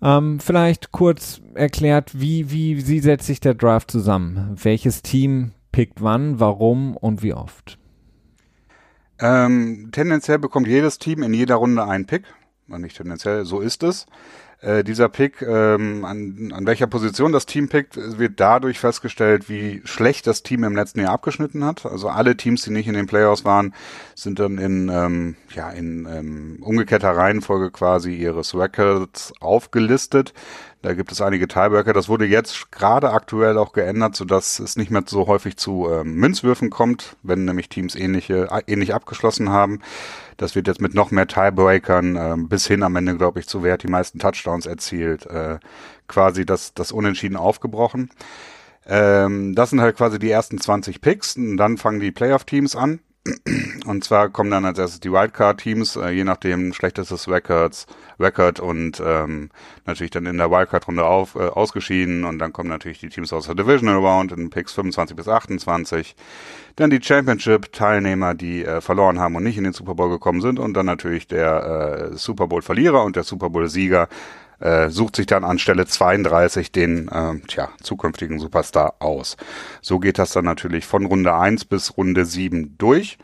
Ähm, 0.00 0.40
vielleicht 0.40 0.92
kurz 0.92 1.40
erklärt, 1.54 2.20
wie, 2.20 2.50
wie, 2.50 2.86
wie 2.86 3.00
setzt 3.00 3.26
sich 3.26 3.40
der 3.40 3.54
Draft 3.54 3.90
zusammen? 3.90 4.56
Welches 4.62 5.02
Team 5.02 5.52
pickt 5.72 6.02
wann, 6.02 6.40
warum 6.40 6.96
und 6.96 7.22
wie 7.22 7.34
oft? 7.34 7.78
Ähm, 9.20 9.88
tendenziell 9.90 10.38
bekommt 10.38 10.68
jedes 10.68 10.98
Team 10.98 11.22
in 11.22 11.34
jeder 11.34 11.56
Runde 11.56 11.84
einen 11.84 12.06
Pick. 12.06 12.24
Nicht 12.68 12.96
tendenziell, 12.96 13.44
so 13.44 13.60
ist 13.60 13.82
es. 13.82 14.06
Äh, 14.60 14.82
dieser 14.82 15.08
Pick, 15.08 15.40
ähm, 15.42 16.04
an, 16.04 16.52
an 16.52 16.66
welcher 16.66 16.88
Position 16.88 17.30
das 17.32 17.46
Team 17.46 17.68
pickt, 17.68 17.96
wird 17.96 18.40
dadurch 18.40 18.80
festgestellt, 18.80 19.48
wie 19.48 19.82
schlecht 19.84 20.26
das 20.26 20.42
Team 20.42 20.64
im 20.64 20.74
letzten 20.74 20.98
Jahr 20.98 21.12
abgeschnitten 21.12 21.64
hat. 21.64 21.86
Also 21.86 22.08
alle 22.08 22.36
Teams, 22.36 22.62
die 22.62 22.72
nicht 22.72 22.88
in 22.88 22.94
den 22.94 23.06
Playoffs 23.06 23.44
waren, 23.44 23.72
sind 24.16 24.40
dann 24.40 24.58
in, 24.58 24.88
ähm, 24.88 25.36
ja, 25.54 25.70
in 25.70 26.08
ähm, 26.10 26.58
umgekehrter 26.60 27.16
Reihenfolge 27.16 27.70
quasi 27.70 28.14
ihres 28.14 28.52
Records 28.52 29.32
aufgelistet. 29.38 30.34
Da 30.80 30.94
gibt 30.94 31.10
es 31.10 31.20
einige 31.20 31.48
Tiebreaker. 31.48 31.92
Das 31.92 32.08
wurde 32.08 32.24
jetzt 32.24 32.70
gerade 32.70 33.10
aktuell 33.10 33.58
auch 33.58 33.72
geändert, 33.72 34.14
sodass 34.14 34.60
es 34.60 34.76
nicht 34.76 34.92
mehr 34.92 35.02
so 35.06 35.26
häufig 35.26 35.56
zu 35.56 35.88
ähm, 35.90 36.14
Münzwürfen 36.14 36.70
kommt, 36.70 37.16
wenn 37.24 37.44
nämlich 37.44 37.68
Teams 37.68 37.96
ähnliche, 37.96 38.48
äh, 38.50 38.62
ähnlich 38.68 38.94
abgeschlossen 38.94 39.50
haben. 39.50 39.80
Das 40.36 40.54
wird 40.54 40.68
jetzt 40.68 40.80
mit 40.80 40.94
noch 40.94 41.10
mehr 41.10 41.26
Tiebreakern 41.26 42.16
äh, 42.16 42.36
bis 42.38 42.68
hin 42.68 42.84
am 42.84 42.94
Ende, 42.94 43.16
glaube 43.16 43.40
ich, 43.40 43.48
zu 43.48 43.64
wer 43.64 43.72
hat 43.72 43.82
die 43.82 43.88
meisten 43.88 44.20
Touchdowns 44.20 44.66
erzielt, 44.66 45.26
äh, 45.26 45.58
quasi 46.06 46.46
das, 46.46 46.74
das 46.74 46.92
Unentschieden 46.92 47.36
aufgebrochen. 47.36 48.10
Ähm, 48.86 49.56
das 49.56 49.70
sind 49.70 49.80
halt 49.80 49.96
quasi 49.96 50.20
die 50.20 50.30
ersten 50.30 50.58
20 50.58 51.00
Picks 51.00 51.36
und 51.36 51.56
dann 51.56 51.76
fangen 51.76 51.98
die 51.98 52.12
Playoff-Teams 52.12 52.76
an 52.76 53.00
Und 53.86 54.04
zwar 54.04 54.28
kommen 54.28 54.50
dann 54.50 54.64
als 54.64 54.78
erstes 54.78 55.00
die 55.00 55.12
Wildcard-Teams, 55.12 55.96
äh, 55.96 56.10
je 56.10 56.24
nachdem 56.24 56.72
schlechtestes 56.72 57.28
Records, 57.28 57.86
Record 58.18 58.60
und 58.60 59.02
ähm, 59.04 59.50
natürlich 59.86 60.10
dann 60.10 60.26
in 60.26 60.38
der 60.38 60.50
Wildcard-Runde 60.50 61.04
auf, 61.04 61.34
äh, 61.34 61.40
ausgeschieden. 61.48 62.24
Und 62.24 62.38
dann 62.38 62.52
kommen 62.52 62.68
natürlich 62.68 63.00
die 63.00 63.08
Teams 63.08 63.32
aus 63.32 63.46
der 63.46 63.54
Divisional 63.54 63.96
Round 63.96 64.32
in 64.32 64.50
Picks 64.50 64.72
25 64.72 65.16
bis 65.16 65.28
28. 65.28 66.16
Dann 66.76 66.90
die 66.90 67.02
Championship-Teilnehmer, 67.02 68.34
die 68.34 68.64
äh, 68.64 68.80
verloren 68.80 69.18
haben 69.18 69.36
und 69.36 69.44
nicht 69.44 69.58
in 69.58 69.64
den 69.64 69.72
Super 69.72 69.94
Bowl 69.94 70.10
gekommen 70.10 70.40
sind. 70.40 70.58
Und 70.58 70.74
dann 70.74 70.86
natürlich 70.86 71.26
der 71.26 72.10
äh, 72.12 72.16
Super 72.16 72.46
Bowl-Verlierer 72.46 73.04
und 73.04 73.16
der 73.16 73.24
Super 73.24 73.50
Bowl-Sieger 73.50 74.08
äh, 74.60 74.88
sucht 74.90 75.16
sich 75.16 75.26
dann 75.26 75.44
an 75.44 75.58
Stelle 75.58 75.86
32 75.86 76.72
den 76.72 77.08
äh, 77.08 77.38
tja, 77.46 77.70
zukünftigen 77.82 78.38
Superstar 78.38 78.96
aus. 79.00 79.36
So 79.80 79.98
geht 79.98 80.18
das 80.18 80.32
dann 80.32 80.44
natürlich 80.44 80.86
von 80.86 81.06
Runde 81.06 81.34
1 81.34 81.64
bis 81.66 81.96
Runde 81.96 82.24
7 82.24 82.76
durch. 82.78 83.18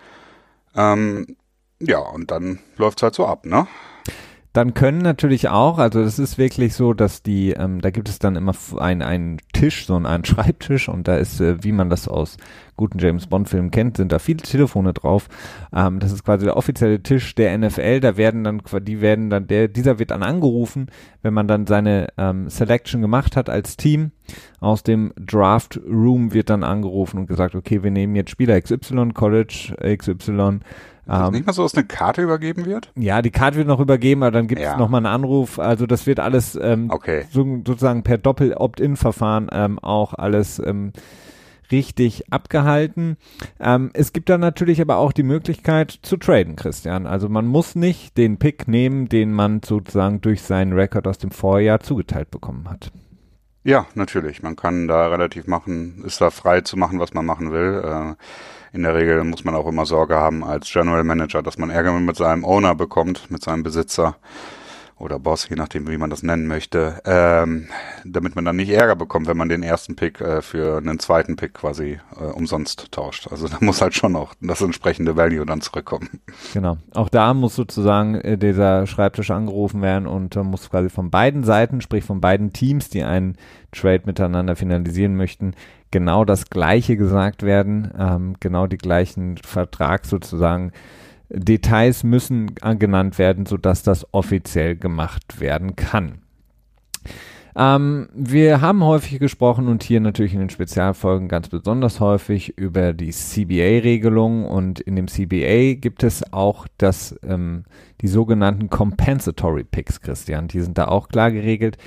Ähm, 0.76 1.36
ja, 1.80 1.98
und 1.98 2.30
dann 2.30 2.60
läuft's 2.76 3.02
halt 3.02 3.14
so 3.14 3.26
ab, 3.26 3.46
ne? 3.46 3.66
Dann 4.54 4.72
können 4.72 4.98
natürlich 4.98 5.48
auch, 5.48 5.78
also 5.78 6.00
es 6.00 6.20
ist 6.20 6.38
wirklich 6.38 6.74
so, 6.74 6.94
dass 6.94 7.24
die, 7.24 7.50
ähm, 7.50 7.80
da 7.80 7.90
gibt 7.90 8.08
es 8.08 8.20
dann 8.20 8.36
immer 8.36 8.54
einen, 8.78 9.02
einen 9.02 9.38
Tisch, 9.52 9.84
so 9.84 9.96
einen 9.96 10.24
Schreibtisch 10.24 10.88
und 10.88 11.08
da 11.08 11.16
ist, 11.16 11.40
äh, 11.40 11.64
wie 11.64 11.72
man 11.72 11.90
das 11.90 12.06
aus 12.06 12.36
guten 12.76 13.00
James 13.00 13.26
Bond 13.26 13.48
Filmen 13.48 13.72
kennt, 13.72 13.96
sind 13.96 14.12
da 14.12 14.20
viele 14.20 14.42
Telefone 14.42 14.92
drauf. 14.92 15.28
Ähm, 15.74 15.98
das 15.98 16.12
ist 16.12 16.24
quasi 16.24 16.44
der 16.44 16.56
offizielle 16.56 17.02
Tisch 17.02 17.34
der 17.34 17.58
NFL. 17.58 17.98
Da 17.98 18.16
werden 18.16 18.44
dann, 18.44 18.62
die 18.82 19.00
werden 19.00 19.28
dann, 19.28 19.48
der, 19.48 19.66
dieser 19.66 19.98
wird 19.98 20.12
dann 20.12 20.22
angerufen, 20.22 20.86
wenn 21.22 21.34
man 21.34 21.48
dann 21.48 21.66
seine 21.66 22.06
ähm, 22.16 22.48
Selection 22.48 23.02
gemacht 23.02 23.36
hat 23.36 23.50
als 23.50 23.76
Team. 23.76 24.12
Aus 24.60 24.84
dem 24.84 25.12
Draft 25.18 25.80
Room 25.84 26.32
wird 26.32 26.48
dann 26.48 26.62
angerufen 26.62 27.18
und 27.18 27.26
gesagt, 27.26 27.56
okay, 27.56 27.82
wir 27.82 27.90
nehmen 27.90 28.14
jetzt 28.14 28.30
Spieler 28.30 28.60
XY, 28.60 29.08
College 29.14 29.74
XY 29.96 30.60
ähm, 31.08 31.32
nicht 31.32 31.46
mal 31.46 31.52
so, 31.52 31.62
dass 31.62 31.74
eine 31.74 31.84
Karte 31.84 32.22
übergeben 32.22 32.64
wird? 32.64 32.90
Ja, 32.96 33.22
die 33.22 33.30
Karte 33.30 33.56
wird 33.58 33.68
noch 33.68 33.80
übergeben, 33.80 34.22
aber 34.22 34.32
dann 34.32 34.46
gibt 34.46 34.60
es 34.60 34.66
ja. 34.66 34.76
nochmal 34.76 34.98
einen 34.98 35.14
Anruf. 35.14 35.58
Also 35.58 35.86
das 35.86 36.06
wird 36.06 36.20
alles 36.20 36.58
ähm, 36.60 36.90
okay. 36.90 37.24
so, 37.30 37.44
sozusagen 37.66 38.02
per 38.02 38.18
Doppel-Opt-in-Verfahren 38.18 39.48
ähm, 39.52 39.78
auch 39.78 40.14
alles 40.14 40.58
ähm, 40.58 40.92
richtig 41.70 42.32
abgehalten. 42.32 43.16
Ähm, 43.60 43.90
es 43.94 44.12
gibt 44.12 44.28
dann 44.28 44.40
natürlich 44.40 44.80
aber 44.80 44.96
auch 44.96 45.12
die 45.12 45.22
Möglichkeit 45.22 45.90
zu 45.90 46.16
traden, 46.16 46.56
Christian. 46.56 47.06
Also 47.06 47.28
man 47.28 47.46
muss 47.46 47.74
nicht 47.74 48.16
den 48.16 48.38
Pick 48.38 48.68
nehmen, 48.68 49.08
den 49.08 49.32
man 49.32 49.60
sozusagen 49.62 50.20
durch 50.20 50.42
seinen 50.42 50.72
Rekord 50.72 51.06
aus 51.06 51.18
dem 51.18 51.30
Vorjahr 51.30 51.80
zugeteilt 51.80 52.30
bekommen 52.30 52.68
hat. 52.68 52.90
Ja, 53.66 53.86
natürlich. 53.94 54.42
Man 54.42 54.56
kann 54.56 54.88
da 54.88 55.08
relativ 55.08 55.46
machen, 55.46 56.02
ist 56.04 56.20
da 56.20 56.28
frei 56.30 56.60
zu 56.60 56.76
machen, 56.76 57.00
was 57.00 57.14
man 57.14 57.24
machen 57.24 57.50
will. 57.50 57.82
Äh, 57.82 58.76
in 58.76 58.82
der 58.82 58.94
Regel 58.94 59.24
muss 59.24 59.44
man 59.44 59.54
auch 59.54 59.66
immer 59.66 59.86
Sorge 59.86 60.16
haben 60.16 60.44
als 60.44 60.70
General 60.70 61.02
Manager, 61.02 61.42
dass 61.42 61.56
man 61.56 61.70
Ärger 61.70 61.92
mit 61.92 62.16
seinem 62.16 62.44
Owner 62.44 62.74
bekommt, 62.74 63.30
mit 63.30 63.42
seinem 63.42 63.62
Besitzer 63.62 64.16
oder 64.96 65.18
Boss, 65.18 65.48
je 65.48 65.56
nachdem, 65.56 65.88
wie 65.88 65.98
man 65.98 66.10
das 66.10 66.22
nennen 66.22 66.46
möchte, 66.46 67.00
ähm, 67.04 67.66
damit 68.04 68.36
man 68.36 68.44
dann 68.44 68.56
nicht 68.56 68.70
Ärger 68.70 68.94
bekommt, 68.94 69.26
wenn 69.26 69.36
man 69.36 69.48
den 69.48 69.62
ersten 69.62 69.96
Pick 69.96 70.20
äh, 70.20 70.40
für 70.40 70.78
einen 70.78 70.98
zweiten 70.98 71.36
Pick 71.36 71.54
quasi 71.54 71.98
äh, 72.18 72.24
umsonst 72.24 72.92
tauscht. 72.92 73.28
Also 73.30 73.48
da 73.48 73.58
muss 73.60 73.82
halt 73.82 73.94
schon 73.94 74.14
auch 74.14 74.34
das 74.40 74.60
entsprechende 74.60 75.16
Value 75.16 75.44
dann 75.44 75.60
zurückkommen. 75.60 76.20
Genau. 76.52 76.76
Auch 76.94 77.08
da 77.08 77.34
muss 77.34 77.56
sozusagen 77.56 78.14
äh, 78.14 78.38
dieser 78.38 78.86
Schreibtisch 78.86 79.30
angerufen 79.30 79.82
werden 79.82 80.06
und 80.06 80.36
äh, 80.36 80.42
muss 80.42 80.70
quasi 80.70 80.88
von 80.88 81.10
beiden 81.10 81.42
Seiten, 81.42 81.80
sprich 81.80 82.04
von 82.04 82.20
beiden 82.20 82.52
Teams, 82.52 82.88
die 82.88 83.02
einen 83.02 83.36
Trade 83.72 84.02
miteinander 84.06 84.54
finalisieren 84.54 85.16
möchten, 85.16 85.54
genau 85.90 86.24
das 86.24 86.50
Gleiche 86.50 86.96
gesagt 86.96 87.42
werden, 87.42 87.92
ähm, 87.98 88.34
genau 88.38 88.68
die 88.68 88.78
gleichen 88.78 89.38
Vertrag 89.38 90.06
sozusagen. 90.06 90.72
Details 91.34 92.04
müssen 92.04 92.54
genannt 92.54 93.18
werden, 93.18 93.46
sodass 93.46 93.82
das 93.82 94.06
offiziell 94.12 94.76
gemacht 94.76 95.40
werden 95.40 95.76
kann. 95.76 96.18
Ähm, 97.56 98.08
wir 98.14 98.60
haben 98.60 98.82
häufig 98.82 99.20
gesprochen 99.20 99.68
und 99.68 99.84
hier 99.84 100.00
natürlich 100.00 100.34
in 100.34 100.40
den 100.40 100.50
Spezialfolgen 100.50 101.28
ganz 101.28 101.48
besonders 101.48 102.00
häufig 102.00 102.58
über 102.58 102.92
die 102.92 103.10
CBA-Regelung 103.10 104.44
und 104.44 104.80
in 104.80 104.96
dem 104.96 105.06
CBA 105.06 105.74
gibt 105.74 106.02
es 106.02 106.32
auch 106.32 106.66
das, 106.78 107.16
ähm, 107.24 107.64
die 108.00 108.08
sogenannten 108.08 108.70
Compensatory 108.70 109.62
Picks, 109.62 110.00
Christian. 110.00 110.48
Die 110.48 110.60
sind 110.60 110.78
da 110.78 110.88
auch 110.88 111.08
klar 111.08 111.30
geregelt 111.30 111.78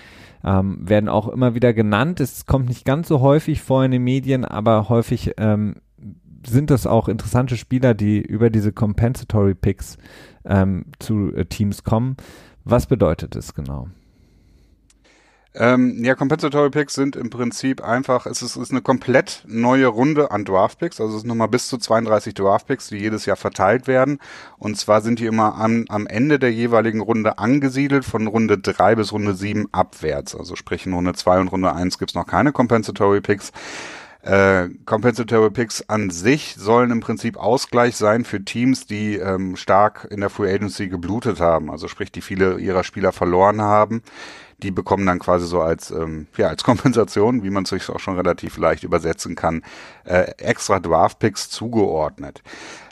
ähm, 0.44 0.78
werden 0.82 1.10
auch 1.10 1.28
immer 1.28 1.56
wieder 1.56 1.74
genannt. 1.74 2.20
Es 2.20 2.46
kommt 2.46 2.70
nicht 2.70 2.86
ganz 2.86 3.08
so 3.08 3.20
häufig 3.20 3.62
vor 3.62 3.84
in 3.84 3.92
den 3.92 4.04
Medien, 4.04 4.46
aber 4.46 4.90
häufig 4.90 5.34
ähm, 5.38 5.76
sind 6.50 6.70
das 6.70 6.88
auch 6.88 7.08
interessante 7.08 7.58
Spieler, 7.58 7.94
die 7.94 8.20
über 8.20 8.50
diese 8.50 8.72
Compensatory 8.72 9.56
Picks 9.56 9.98
ähm, 10.46 10.86
zu 11.00 11.34
äh, 11.36 11.46
Teams 11.46 11.84
kommen. 11.84 12.18
Was 12.64 12.88
bedeutet 12.88 13.36
es 13.36 13.54
genau? 13.54 13.88
Ähm, 15.60 16.04
ja, 16.04 16.14
Compensatory 16.14 16.70
Picks 16.70 16.94
sind 16.94 17.16
im 17.16 17.32
Prinzip 17.32 17.84
einfach, 17.84 18.28
es 18.28 18.44
ist, 18.44 18.58
ist 18.58 18.70
eine 18.70 18.82
komplett 18.82 19.44
neue 19.48 19.88
Runde 19.88 20.30
an 20.30 20.46
Draft 20.46 20.78
Picks. 20.78 21.02
Also 21.02 21.16
es 21.16 21.22
sind 21.22 21.30
nochmal 21.30 21.48
bis 21.48 21.68
zu 21.68 21.80
32 21.80 22.36
Draft 22.36 22.68
Picks, 22.68 22.90
die 22.90 22.98
jedes 22.98 23.26
Jahr 23.26 23.38
verteilt 23.38 23.88
werden. 23.88 24.20
Und 24.60 24.78
zwar 24.78 25.02
sind 25.02 25.18
die 25.18 25.26
immer 25.26 25.56
am, 25.56 25.86
am 25.90 26.06
Ende 26.06 26.38
der 26.38 26.54
jeweiligen 26.54 27.02
Runde 27.02 27.40
angesiedelt 27.40 28.06
von 28.06 28.28
Runde 28.28 28.60
3 28.60 28.96
bis 28.96 29.12
Runde 29.12 29.34
7 29.34 29.68
abwärts. 29.72 30.36
Also 30.36 30.56
sprich 30.56 30.86
in 30.86 30.94
Runde 30.94 31.14
2 31.14 31.40
und 31.40 31.48
Runde 31.48 31.74
1 31.74 31.98
gibt's 31.98 32.14
noch 32.14 32.28
keine 32.28 32.52
Compensatory 32.52 33.22
Picks. 33.22 33.52
Äh, 34.22 34.70
Compensatory 34.86 35.52
Picks 35.52 35.84
an 35.88 36.10
sich 36.10 36.56
sollen 36.58 36.92
im 36.92 37.00
Prinzip 37.00 37.38
Ausgleich 37.38 37.96
sein 37.96 38.26
für 38.26 38.44
Teams, 38.44 38.86
die 38.86 39.16
ähm, 39.16 39.56
stark 39.56 40.08
in 40.10 40.20
der 40.20 40.30
Free 40.30 40.54
Agency 40.54 40.88
geblutet 40.88 41.40
haben, 41.40 41.72
also 41.72 41.88
sprich, 41.88 42.12
die 42.12 42.22
viele 42.22 42.58
ihrer 42.60 42.84
Spieler 42.84 43.12
verloren 43.12 43.62
haben 43.62 44.02
die 44.64 44.72
bekommen 44.72 45.06
dann 45.06 45.20
quasi 45.20 45.46
so 45.46 45.62
als, 45.62 45.92
ähm, 45.92 46.28
ja, 46.36 46.48
als 46.48 46.64
Kompensation, 46.64 47.44
wie 47.44 47.50
man 47.50 47.64
es 47.64 47.70
sich 47.70 47.90
auch 47.90 48.00
schon 48.00 48.16
relativ 48.16 48.58
leicht 48.58 48.84
übersetzen 48.84 49.36
kann, 49.36 49.64
äh, 50.06 50.32
extra 50.38 50.80
Draft-Picks 50.80 51.50
zugeordnet. 51.50 52.42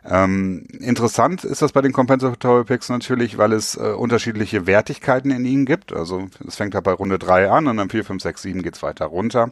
Ähm, 0.07 0.67
interessant 0.79 1.43
ist 1.43 1.61
das 1.61 1.71
bei 1.71 1.81
den 1.81 1.91
Compensatory 1.91 2.63
Picks 2.65 2.89
natürlich, 2.89 3.37
weil 3.37 3.53
es 3.53 3.75
äh, 3.75 3.93
unterschiedliche 3.97 4.67
Wertigkeiten 4.67 5.31
in 5.31 5.45
ihnen 5.45 5.65
gibt. 5.65 5.93
Also 5.93 6.27
es 6.47 6.55
fängt 6.55 6.75
halt 6.75 6.83
bei 6.83 6.93
Runde 6.93 7.17
3 7.17 7.49
an 7.49 7.67
und 7.67 7.77
dann 7.77 7.89
4, 7.89 8.05
5, 8.05 8.21
6, 8.21 8.41
7 8.43 8.61
geht's 8.61 8.83
weiter 8.83 9.05
runter. 9.05 9.51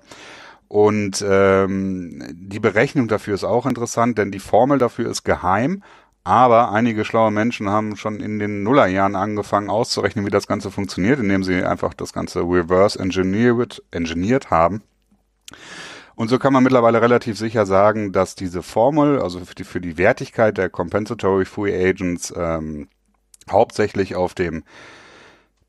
Und 0.74 1.24
ähm, 1.28 2.24
die 2.34 2.60
Berechnung 2.60 3.08
dafür 3.08 3.36
ist 3.36 3.44
auch 3.44 3.68
interessant, 3.68 4.18
denn 4.18 4.32
die 4.32 4.40
Formel 4.40 4.80
dafür 4.80 5.08
ist 5.10 5.24
geheim 5.24 5.84
aber 6.24 6.72
einige 6.72 7.04
schlaue 7.04 7.32
Menschen 7.32 7.70
haben 7.70 7.98
schon 7.98 8.22
in 8.22 8.40
den 8.40 8.64
Nullerjahren 8.64 9.16
angefangen 9.16 9.70
auszurechnen, 9.70 10.26
wie 10.26 10.30
das 10.30 10.48
Ganze 10.48 10.72
funktioniert, 10.72 11.20
indem 11.20 11.44
sie 11.44 11.64
einfach 11.64 11.94
das 11.94 12.14
Ganze 12.14 12.40
reverse 12.42 12.98
engineered, 12.98 13.84
engineert 13.92 14.50
haben. 14.50 14.84
Und 16.16 16.30
so 16.30 16.40
kann 16.40 16.54
man 16.54 16.64
mittlerweile 16.64 17.02
relativ 17.02 17.38
sicher 17.38 17.66
sagen, 17.66 18.14
dass 18.14 18.36
diese 18.36 18.64
Formel, 18.64 19.20
also 19.20 19.42
für 19.42 19.56
die, 19.56 19.64
für 19.64 19.82
die 19.82 19.98
Wertigkeit 19.98 20.58
der 20.58 20.70
Compensatory 20.70 21.44
Free 21.44 21.90
Agents, 21.90 22.34
ähm, 22.38 22.88
hauptsächlich 23.52 24.16
auf 24.16 24.34
dem 24.34 24.64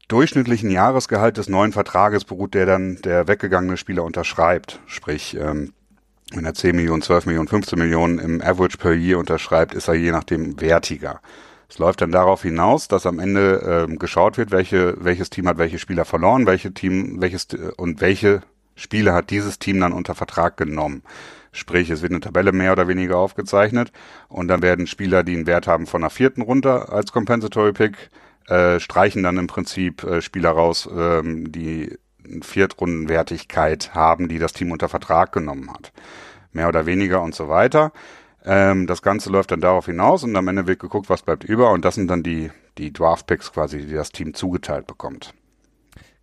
durchschnittlichen 0.08 0.70
Jahresgehalt 0.70 1.36
des 1.36 1.48
neuen 1.48 1.72
Vertrages 1.72 2.24
beruht, 2.24 2.54
der 2.54 2.66
dann 2.66 2.96
der 3.02 3.28
weggegangene 3.28 3.76
Spieler 3.76 4.04
unterschreibt. 4.04 4.80
Sprich, 4.86 5.36
ähm, 5.36 5.72
wenn 6.32 6.44
er 6.44 6.54
10 6.54 6.76
Millionen, 6.76 7.02
12 7.02 7.26
Millionen, 7.26 7.48
15 7.48 7.78
Millionen 7.78 8.18
im 8.18 8.40
Average 8.42 8.78
per 8.78 8.92
Year 8.92 9.18
unterschreibt, 9.18 9.74
ist 9.74 9.88
er 9.88 9.94
je 9.94 10.10
nachdem 10.10 10.60
wertiger. 10.60 11.20
Es 11.68 11.78
läuft 11.78 12.02
dann 12.02 12.12
darauf 12.12 12.42
hinaus, 12.42 12.88
dass 12.88 13.06
am 13.06 13.18
Ende 13.18 13.86
äh, 13.88 13.96
geschaut 13.96 14.36
wird, 14.36 14.50
welche, 14.50 14.96
welches 14.98 15.30
Team 15.30 15.48
hat 15.48 15.58
welche 15.58 15.78
Spieler 15.78 16.04
verloren, 16.04 16.46
welche 16.46 16.72
Team, 16.72 17.20
welches 17.20 17.48
und 17.76 18.00
welche 18.00 18.42
Spiele 18.76 19.12
hat 19.12 19.30
dieses 19.30 19.58
Team 19.58 19.80
dann 19.80 19.92
unter 19.92 20.14
Vertrag 20.14 20.56
genommen. 20.56 21.02
Sprich, 21.52 21.88
es 21.90 22.02
wird 22.02 22.12
eine 22.12 22.20
Tabelle 22.20 22.52
mehr 22.52 22.72
oder 22.72 22.88
weniger 22.88 23.16
aufgezeichnet 23.16 23.92
und 24.28 24.48
dann 24.48 24.62
werden 24.62 24.86
Spieler, 24.86 25.22
die 25.22 25.34
einen 25.34 25.46
Wert 25.46 25.68
haben 25.68 25.86
von 25.86 26.02
einer 26.02 26.10
vierten 26.10 26.42
runter 26.42 26.92
als 26.92 27.12
Compensatory 27.12 27.72
Pick, 27.72 28.10
äh, 28.48 28.80
streichen 28.80 29.22
dann 29.22 29.38
im 29.38 29.46
Prinzip 29.46 30.04
äh, 30.04 30.20
Spieler 30.20 30.50
raus, 30.50 30.88
ähm, 30.94 31.50
die 31.50 31.98
Viertrundenwertigkeit 32.42 33.94
haben, 33.94 34.28
die 34.28 34.38
das 34.38 34.52
Team 34.52 34.72
unter 34.72 34.88
Vertrag 34.88 35.32
genommen 35.32 35.70
hat. 35.70 35.92
Mehr 36.52 36.68
oder 36.68 36.86
weniger 36.86 37.22
und 37.22 37.34
so 37.34 37.48
weiter. 37.48 37.92
Ähm, 38.44 38.86
das 38.86 39.02
Ganze 39.02 39.30
läuft 39.30 39.50
dann 39.50 39.60
darauf 39.60 39.86
hinaus 39.86 40.22
und 40.24 40.36
am 40.36 40.48
Ende 40.48 40.66
wird 40.66 40.78
geguckt, 40.78 41.08
was 41.08 41.22
bleibt 41.22 41.44
über 41.44 41.70
und 41.70 41.84
das 41.84 41.94
sind 41.94 42.08
dann 42.08 42.22
die, 42.22 42.50
die 42.78 42.92
Draft-Picks 42.92 43.52
quasi, 43.52 43.86
die 43.86 43.94
das 43.94 44.10
Team 44.10 44.34
zugeteilt 44.34 44.86
bekommt. 44.86 45.34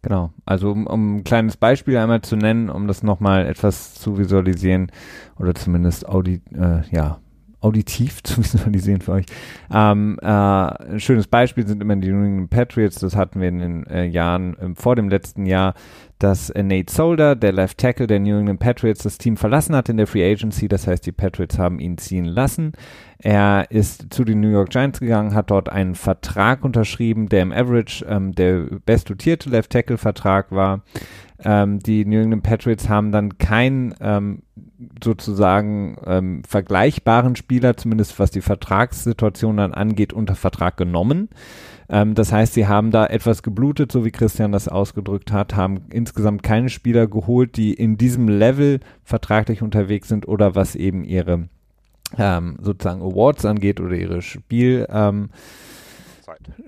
Genau, 0.04 0.32
also 0.46 0.72
um, 0.72 0.88
um 0.88 1.18
ein 1.18 1.24
kleines 1.24 1.58
Beispiel 1.58 1.98
einmal 1.98 2.22
zu 2.22 2.36
nennen, 2.36 2.70
um 2.70 2.88
das 2.88 3.04
nochmal 3.04 3.46
etwas 3.46 3.94
zu 3.96 4.18
visualisieren 4.18 4.92
oder 5.38 5.54
zumindest 5.54 6.08
Audi, 6.08 6.42
äh, 6.54 6.82
ja, 6.92 7.20
auditiv 7.62 8.24
zu 8.24 8.40
visualisieren 8.40 9.02
für 9.02 9.14
euch. 9.14 9.26
Ähm, 9.74 10.20
äh, 10.22 10.26
ein 10.26 11.00
schönes 11.00 11.28
Beispiel 11.28 11.66
sind 11.66 11.82
immer 11.82 11.96
die 11.96 12.12
New 12.12 12.26
England 12.26 12.50
Patriots. 12.50 13.00
Das 13.00 13.16
hatten 13.16 13.40
wir 13.40 13.48
in 13.48 13.60
den 13.60 13.88
äh, 13.88 14.06
Jahren 14.06 14.58
äh, 14.58 14.76
vor 14.76 14.96
dem 14.96 15.10
letzten 15.10 15.46
Jahr, 15.46 15.76
dass 16.20 16.50
äh, 16.50 16.64
Nate 16.64 16.92
Solder, 16.92 17.36
der 17.36 17.52
Left 17.52 17.78
Tackle 17.78 18.08
der 18.08 18.20
New 18.20 18.38
England 18.38 18.60
Patriots, 18.60 19.04
das 19.04 19.18
Team 19.18 19.38
verlassen 19.38 19.76
hat 19.76 19.90
in 19.90 19.98
der 19.98 20.08
Free 20.08 20.30
Agency. 20.30 20.68
Das 20.68 20.88
heißt, 20.88 21.06
die 21.06 21.12
Patriots 21.12 21.58
haben 21.58 21.80
ihn 21.80 21.98
ziehen 21.98 22.26
lassen. 22.26 22.74
Er 23.20 23.70
ist 23.70 24.12
zu 24.12 24.24
den 24.24 24.40
New 24.40 24.50
York 24.50 24.70
Giants 24.70 25.00
gegangen, 25.00 25.36
hat 25.36 25.52
dort 25.52 25.70
einen 25.70 25.94
Vertrag 25.94 26.66
unterschrieben, 26.66 27.30
der 27.30 27.44
im 27.44 27.52
Average 27.52 28.04
ähm, 28.06 28.34
der 28.34 28.66
bestdotierte 28.86 29.50
Left 29.50 29.72
Tackle 29.72 30.00
Vertrag 30.00 30.52
war. 30.52 30.84
Ähm, 31.44 31.80
die 31.80 32.06
New 32.06 32.22
England 32.22 32.44
Patriots 32.44 32.90
haben 32.90 33.12
dann 33.12 33.38
keinen 33.38 33.96
ähm, 34.00 34.44
sozusagen 35.04 35.98
ähm, 36.06 36.44
vergleichbaren 36.48 37.36
Spieler, 37.36 37.78
zumindest 37.78 38.20
was 38.20 38.32
die 38.32 38.42
Vertragssituation 38.42 39.58
dann 39.58 39.74
angeht, 39.74 40.14
unter 40.14 40.36
Vertrag 40.36 40.78
genommen. 40.78 41.30
Ähm, 41.90 42.16
das 42.16 42.32
heißt, 42.32 42.54
sie 42.54 42.68
haben 42.68 42.92
da 42.92 43.06
etwas 43.06 43.44
geblutet, 43.44 43.92
so 43.92 44.06
wie 44.06 44.12
Christian 44.12 44.52
das 44.52 44.68
ausgedrückt 44.68 45.32
hat, 45.32 45.56
haben 45.56 45.82
insgesamt 45.92 46.44
keine 46.44 46.70
Spieler 46.70 47.08
geholt, 47.08 47.58
die 47.58 47.74
in 47.74 47.98
diesem 47.98 48.28
Level 48.28 48.80
vertraglich 49.04 49.62
unterwegs 49.62 50.08
sind 50.08 50.28
oder 50.28 50.56
was 50.56 50.76
eben 50.76 51.04
ihre 51.04 51.50
ähm, 52.18 52.58
sozusagen 52.62 53.02
Awards 53.02 53.46
angeht 53.46 53.80
oder 53.80 53.96
ihre 53.96 54.22
Spiel 54.22 54.86
ähm, 54.90 55.30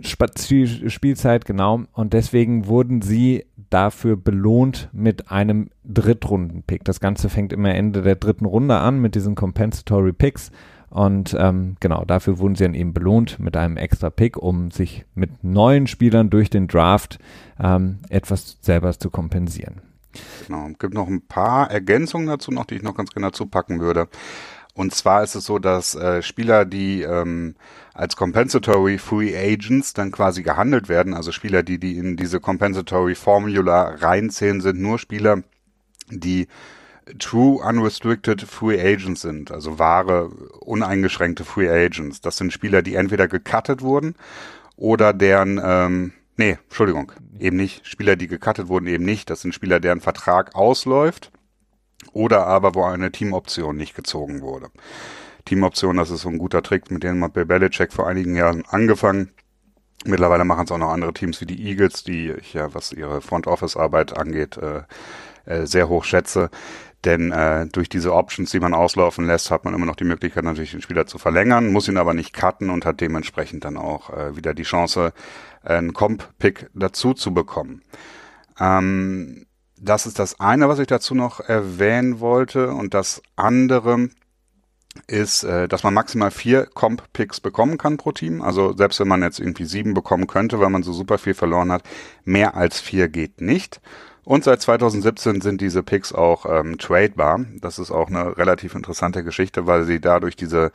Spielzeit, 0.01 1.45
genau. 1.45 1.83
Und 1.93 2.13
deswegen 2.13 2.67
wurden 2.67 3.01
sie 3.01 3.45
dafür 3.73 4.15
belohnt 4.15 4.89
mit 4.93 5.31
einem 5.31 5.69
Drittrunden-Pick. 5.83 6.83
Das 6.83 6.99
Ganze 6.99 7.29
fängt 7.29 7.51
immer 7.51 7.73
Ende 7.73 8.01
der 8.01 8.15
dritten 8.15 8.45
Runde 8.45 8.77
an 8.77 8.99
mit 8.99 9.15
diesen 9.15 9.35
Compensatory 9.35 10.13
Picks. 10.13 10.51
Und 10.89 11.35
ähm, 11.39 11.75
genau, 11.79 12.05
dafür 12.05 12.37
wurden 12.37 12.53
sie 12.53 12.65
dann 12.65 12.75
eben 12.75 12.93
belohnt 12.93 13.39
mit 13.39 13.57
einem 13.57 13.77
extra 13.77 14.11
Pick, 14.11 14.37
um 14.37 14.69
sich 14.69 15.05
mit 15.15 15.43
neuen 15.43 15.87
Spielern 15.87 16.29
durch 16.29 16.51
den 16.51 16.67
Draft 16.67 17.17
ähm, 17.59 17.97
etwas 18.09 18.59
selber 18.61 18.93
zu 18.93 19.09
kompensieren. 19.09 19.81
Genau, 20.45 20.67
es 20.67 20.77
gibt 20.77 20.93
noch 20.93 21.07
ein 21.07 21.25
paar 21.25 21.71
Ergänzungen 21.71 22.27
dazu 22.27 22.51
noch, 22.51 22.65
die 22.65 22.75
ich 22.75 22.83
noch 22.83 22.95
ganz 22.95 23.09
gerne 23.09 23.27
dazu 23.27 23.47
packen 23.47 23.79
würde. 23.79 24.07
Und 24.75 24.95
zwar 24.95 25.23
ist 25.23 25.35
es 25.35 25.45
so, 25.45 25.59
dass 25.59 25.93
äh, 25.93 26.21
Spieler, 26.23 26.65
die 26.65 27.03
ähm, 27.03 27.55
als 27.93 28.15
Compensatory 28.15 28.97
Free 28.97 29.37
Agents 29.37 29.93
dann 29.93 30.11
quasi 30.11 30.41
gehandelt 30.41 30.89
werden, 30.89 31.13
also 31.13 31.31
Spieler, 31.31 31.61
die, 31.61 31.77
die 31.77 31.97
in 31.97 32.17
diese 32.17 32.39
Compensatory 32.39 33.13
Formula 33.13 33.95
reinzählen, 33.99 34.61
sind 34.61 34.79
nur 34.79 34.97
Spieler, 34.97 35.43
die 36.09 36.47
True 37.19 37.61
Unrestricted 37.63 38.41
Free 38.41 38.79
Agents 38.79 39.21
sind, 39.21 39.51
also 39.51 39.77
wahre, 39.77 40.29
uneingeschränkte 40.61 41.43
Free 41.43 41.69
Agents. 41.69 42.21
Das 42.21 42.37
sind 42.37 42.51
Spieler, 42.51 42.81
die 42.81 42.95
entweder 42.95 43.27
gecuttet 43.27 43.81
wurden 43.81 44.15
oder 44.75 45.13
deren, 45.13 45.61
ähm, 45.63 46.13
nee, 46.37 46.57
Entschuldigung, 46.63 47.11
eben 47.39 47.57
nicht. 47.57 47.85
Spieler, 47.85 48.15
die 48.15 48.27
gecuttet 48.27 48.69
wurden, 48.69 48.87
eben 48.87 49.05
nicht. 49.05 49.29
Das 49.29 49.41
sind 49.41 49.53
Spieler, 49.53 49.79
deren 49.79 50.01
Vertrag 50.01 50.55
ausläuft 50.55 51.31
oder 52.11 52.45
aber 52.47 52.75
wo 52.75 52.83
eine 52.83 53.11
Teamoption 53.11 53.75
nicht 53.75 53.95
gezogen 53.95 54.41
wurde. 54.41 54.69
Teamoption, 55.45 55.97
das 55.97 56.09
ist 56.09 56.21
so 56.21 56.29
ein 56.29 56.37
guter 56.37 56.61
Trick, 56.63 56.89
mit 56.91 57.03
dem 57.03 57.23
hat 57.23 57.33
Bill 57.33 57.45
Belichick 57.45 57.91
vor 57.91 58.07
einigen 58.07 58.35
Jahren 58.35 58.63
angefangen. 58.69 59.31
Mittlerweile 60.05 60.45
machen 60.45 60.65
es 60.65 60.71
auch 60.71 60.77
noch 60.77 60.91
andere 60.91 61.13
Teams 61.13 61.39
wie 61.41 61.45
die 61.45 61.65
Eagles, 61.65 62.03
die 62.03 62.31
ich 62.31 62.53
ja, 62.53 62.73
was 62.73 62.91
ihre 62.91 63.21
Front 63.21 63.47
Office 63.47 63.77
Arbeit 63.77 64.17
angeht, 64.17 64.57
äh, 64.57 64.83
äh, 65.45 65.65
sehr 65.65 65.89
hoch 65.89 66.03
schätze. 66.03 66.49
Denn 67.05 67.31
äh, 67.31 67.67
durch 67.67 67.89
diese 67.89 68.13
Options, 68.13 68.51
die 68.51 68.61
man 68.61 68.73
auslaufen 68.73 69.27
lässt, 69.27 69.51
hat 69.51 69.65
man 69.65 69.73
immer 69.73 69.85
noch 69.85 69.97
die 69.97 70.05
Möglichkeit, 70.05 70.45
natürlich 70.45 70.71
den 70.71 70.81
Spieler 70.81 71.05
zu 71.05 71.17
verlängern, 71.17 71.71
muss 71.71 71.89
ihn 71.89 71.97
aber 71.97 72.13
nicht 72.13 72.33
cutten 72.33 72.69
und 72.69 72.85
hat 72.85 73.01
dementsprechend 73.01 73.65
dann 73.65 73.77
auch 73.77 74.09
äh, 74.09 74.37
wieder 74.37 74.53
die 74.53 74.63
Chance, 74.63 75.11
einen 75.63 75.93
Comp-Pick 75.93 76.69
dazu 76.73 77.13
zu 77.13 77.33
bekommen. 77.33 77.81
Ähm, 78.59 79.45
das 79.79 80.05
ist 80.05 80.19
das 80.19 80.39
eine, 80.39 80.69
was 80.69 80.79
ich 80.79 80.87
dazu 80.87 81.15
noch 81.15 81.39
erwähnen 81.39 82.19
wollte. 82.19 82.71
Und 82.71 82.93
das 82.93 83.21
andere 83.35 84.09
ist, 85.07 85.43
äh, 85.43 85.67
dass 85.67 85.83
man 85.83 85.93
maximal 85.93 86.31
vier 86.31 86.65
Comp-Picks 86.65 87.39
bekommen 87.39 87.77
kann 87.77 87.97
pro 87.97 88.11
Team. 88.11 88.41
Also 88.41 88.75
selbst 88.75 88.99
wenn 88.99 89.07
man 89.07 89.23
jetzt 89.23 89.39
irgendwie 89.39 89.65
sieben 89.65 89.93
bekommen 89.93 90.27
könnte, 90.27 90.59
weil 90.59 90.69
man 90.69 90.83
so 90.83 90.93
super 90.93 91.17
viel 91.17 91.33
verloren 91.33 91.71
hat, 91.71 91.83
mehr 92.23 92.55
als 92.55 92.79
vier 92.79 93.09
geht 93.09 93.41
nicht. 93.41 93.81
Und 94.23 94.45
seit 94.45 94.61
2017 94.61 95.41
sind 95.41 95.59
diese 95.59 95.83
Picks 95.83 96.13
auch 96.13 96.45
ähm, 96.45 96.77
tradebar. 96.77 97.45
Das 97.59 97.77
ist 97.77 97.91
auch 97.91 98.07
eine 98.07 98.37
relativ 98.37 98.73
interessante 98.75 99.23
Geschichte, 99.23 99.67
weil 99.67 99.83
sie 99.83 99.99
dadurch 99.99 100.35
diese 100.35 100.71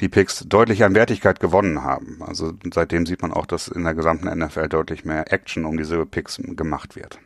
die 0.00 0.08
Picks 0.08 0.44
deutlich 0.46 0.84
an 0.84 0.94
Wertigkeit 0.94 1.40
gewonnen 1.40 1.82
haben. 1.82 2.22
Also 2.24 2.52
seitdem 2.72 3.04
sieht 3.04 3.20
man 3.20 3.32
auch, 3.32 3.46
dass 3.46 3.66
in 3.66 3.82
der 3.82 3.94
gesamten 3.94 4.28
NFL 4.28 4.68
deutlich 4.68 5.04
mehr 5.04 5.32
Action 5.32 5.64
um 5.64 5.76
diese 5.76 6.06
Picks 6.06 6.40
gemacht 6.40 6.94
wird. 6.94 7.18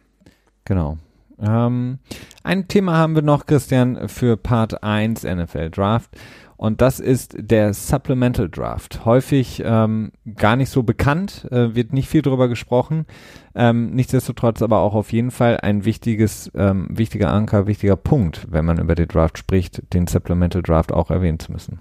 Genau. 0.65 0.99
Ähm, 1.41 1.99
ein 2.45 2.69
Thema 2.69 2.97
haben 2.97 3.15
wir 3.15 3.23
noch, 3.23 3.47
Christian, 3.47 4.09
für 4.09 4.37
Part 4.37 4.83
1 4.83 5.25
NFL 5.25 5.71
Draft. 5.71 6.11
Und 6.57 6.81
das 6.81 7.01
ist 7.01 7.35
der 7.37 7.75
Supplemental 7.75 8.49
Draft. 8.49 9.05
Häufig 9.05 9.61
ähm, 9.65 10.13
gar 10.37 10.55
nicht 10.55 10.71
so 10.71 10.85
bekannt, 10.85 11.49
äh, 11.51 11.75
wird 11.75 11.93
nicht 11.93 12.09
viel 12.09 12.23
darüber 12.23 12.47
gesprochen. 12.47 13.07
Ähm, 13.57 13.91
nichtsdestotrotz 13.91 14.63
aber 14.63 14.79
auch 14.79 14.95
auf 14.95 15.13
jeden 15.13 15.33
Fall 15.33 15.57
ein 15.57 15.85
wichtiges, 15.85 16.53
ähm, 16.55 16.87
wichtiger 16.89 17.33
Anker, 17.33 17.67
wichtiger 17.67 17.97
Punkt, 17.97 18.47
wenn 18.49 18.65
man 18.65 18.79
über 18.79 18.95
den 18.95 19.09
Draft 19.09 19.39
spricht, 19.39 19.93
den 19.93 20.07
Supplemental 20.07 20.63
Draft 20.63 20.93
auch 20.93 21.11
erwähnen 21.11 21.41
zu 21.41 21.51
müssen. 21.51 21.81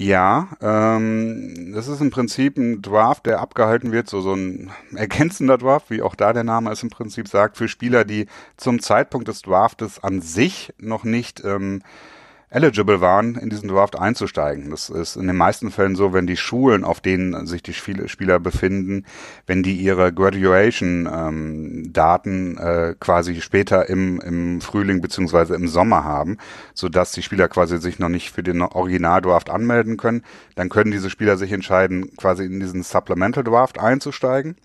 Ja, 0.00 0.50
ähm, 0.60 1.72
das 1.74 1.88
ist 1.88 2.00
im 2.00 2.10
Prinzip 2.10 2.56
ein 2.56 2.82
Draft, 2.82 3.26
der 3.26 3.40
abgehalten 3.40 3.90
wird, 3.90 4.08
so, 4.08 4.20
so 4.20 4.32
ein 4.32 4.70
ergänzender 4.94 5.58
Draft, 5.58 5.90
wie 5.90 6.02
auch 6.02 6.14
da 6.14 6.32
der 6.32 6.44
Name 6.44 6.70
es 6.70 6.84
im 6.84 6.88
Prinzip 6.88 7.26
sagt, 7.26 7.56
für 7.56 7.66
Spieler, 7.66 8.04
die 8.04 8.26
zum 8.56 8.78
Zeitpunkt 8.80 9.26
des 9.26 9.42
Draftes 9.42 10.00
an 10.04 10.20
sich 10.20 10.72
noch 10.78 11.02
nicht 11.02 11.42
ähm, 11.44 11.82
eligible 12.50 13.00
waren, 13.00 13.34
in 13.34 13.50
diesen 13.50 13.68
Draft 13.68 13.98
einzusteigen. 13.98 14.70
Das 14.70 14.88
ist 14.88 15.16
in 15.16 15.26
den 15.26 15.36
meisten 15.36 15.70
Fällen 15.70 15.96
so, 15.96 16.14
wenn 16.14 16.26
die 16.26 16.36
Schulen, 16.36 16.84
auf 16.84 17.00
denen 17.00 17.46
sich 17.46 17.62
die 17.62 17.74
Spieler 17.74 18.40
befinden, 18.40 19.04
wenn 19.46 19.62
die 19.62 19.76
ihre 19.76 20.12
Graduation-Daten 20.12 22.30
ähm, 22.30 22.58
äh, 22.58 22.94
quasi 22.98 23.40
später 23.40 23.88
im, 23.88 24.20
im 24.20 24.60
Frühling 24.60 25.00
beziehungsweise 25.00 25.54
im 25.54 25.68
Sommer 25.68 26.02
haben, 26.04 26.38
sodass 26.74 27.12
die 27.12 27.22
Spieler 27.22 27.48
quasi 27.48 27.78
sich 27.78 27.98
noch 27.98 28.08
nicht 28.08 28.30
für 28.30 28.42
den 28.42 28.62
Original-Draft 28.62 29.50
anmelden 29.50 29.98
können, 29.98 30.24
dann 30.54 30.70
können 30.70 30.90
diese 30.90 31.10
Spieler 31.10 31.36
sich 31.36 31.52
entscheiden, 31.52 32.16
quasi 32.16 32.46
in 32.46 32.60
diesen 32.60 32.82
Supplemental 32.82 33.44
Draft 33.44 33.78
einzusteigen. 33.78 34.56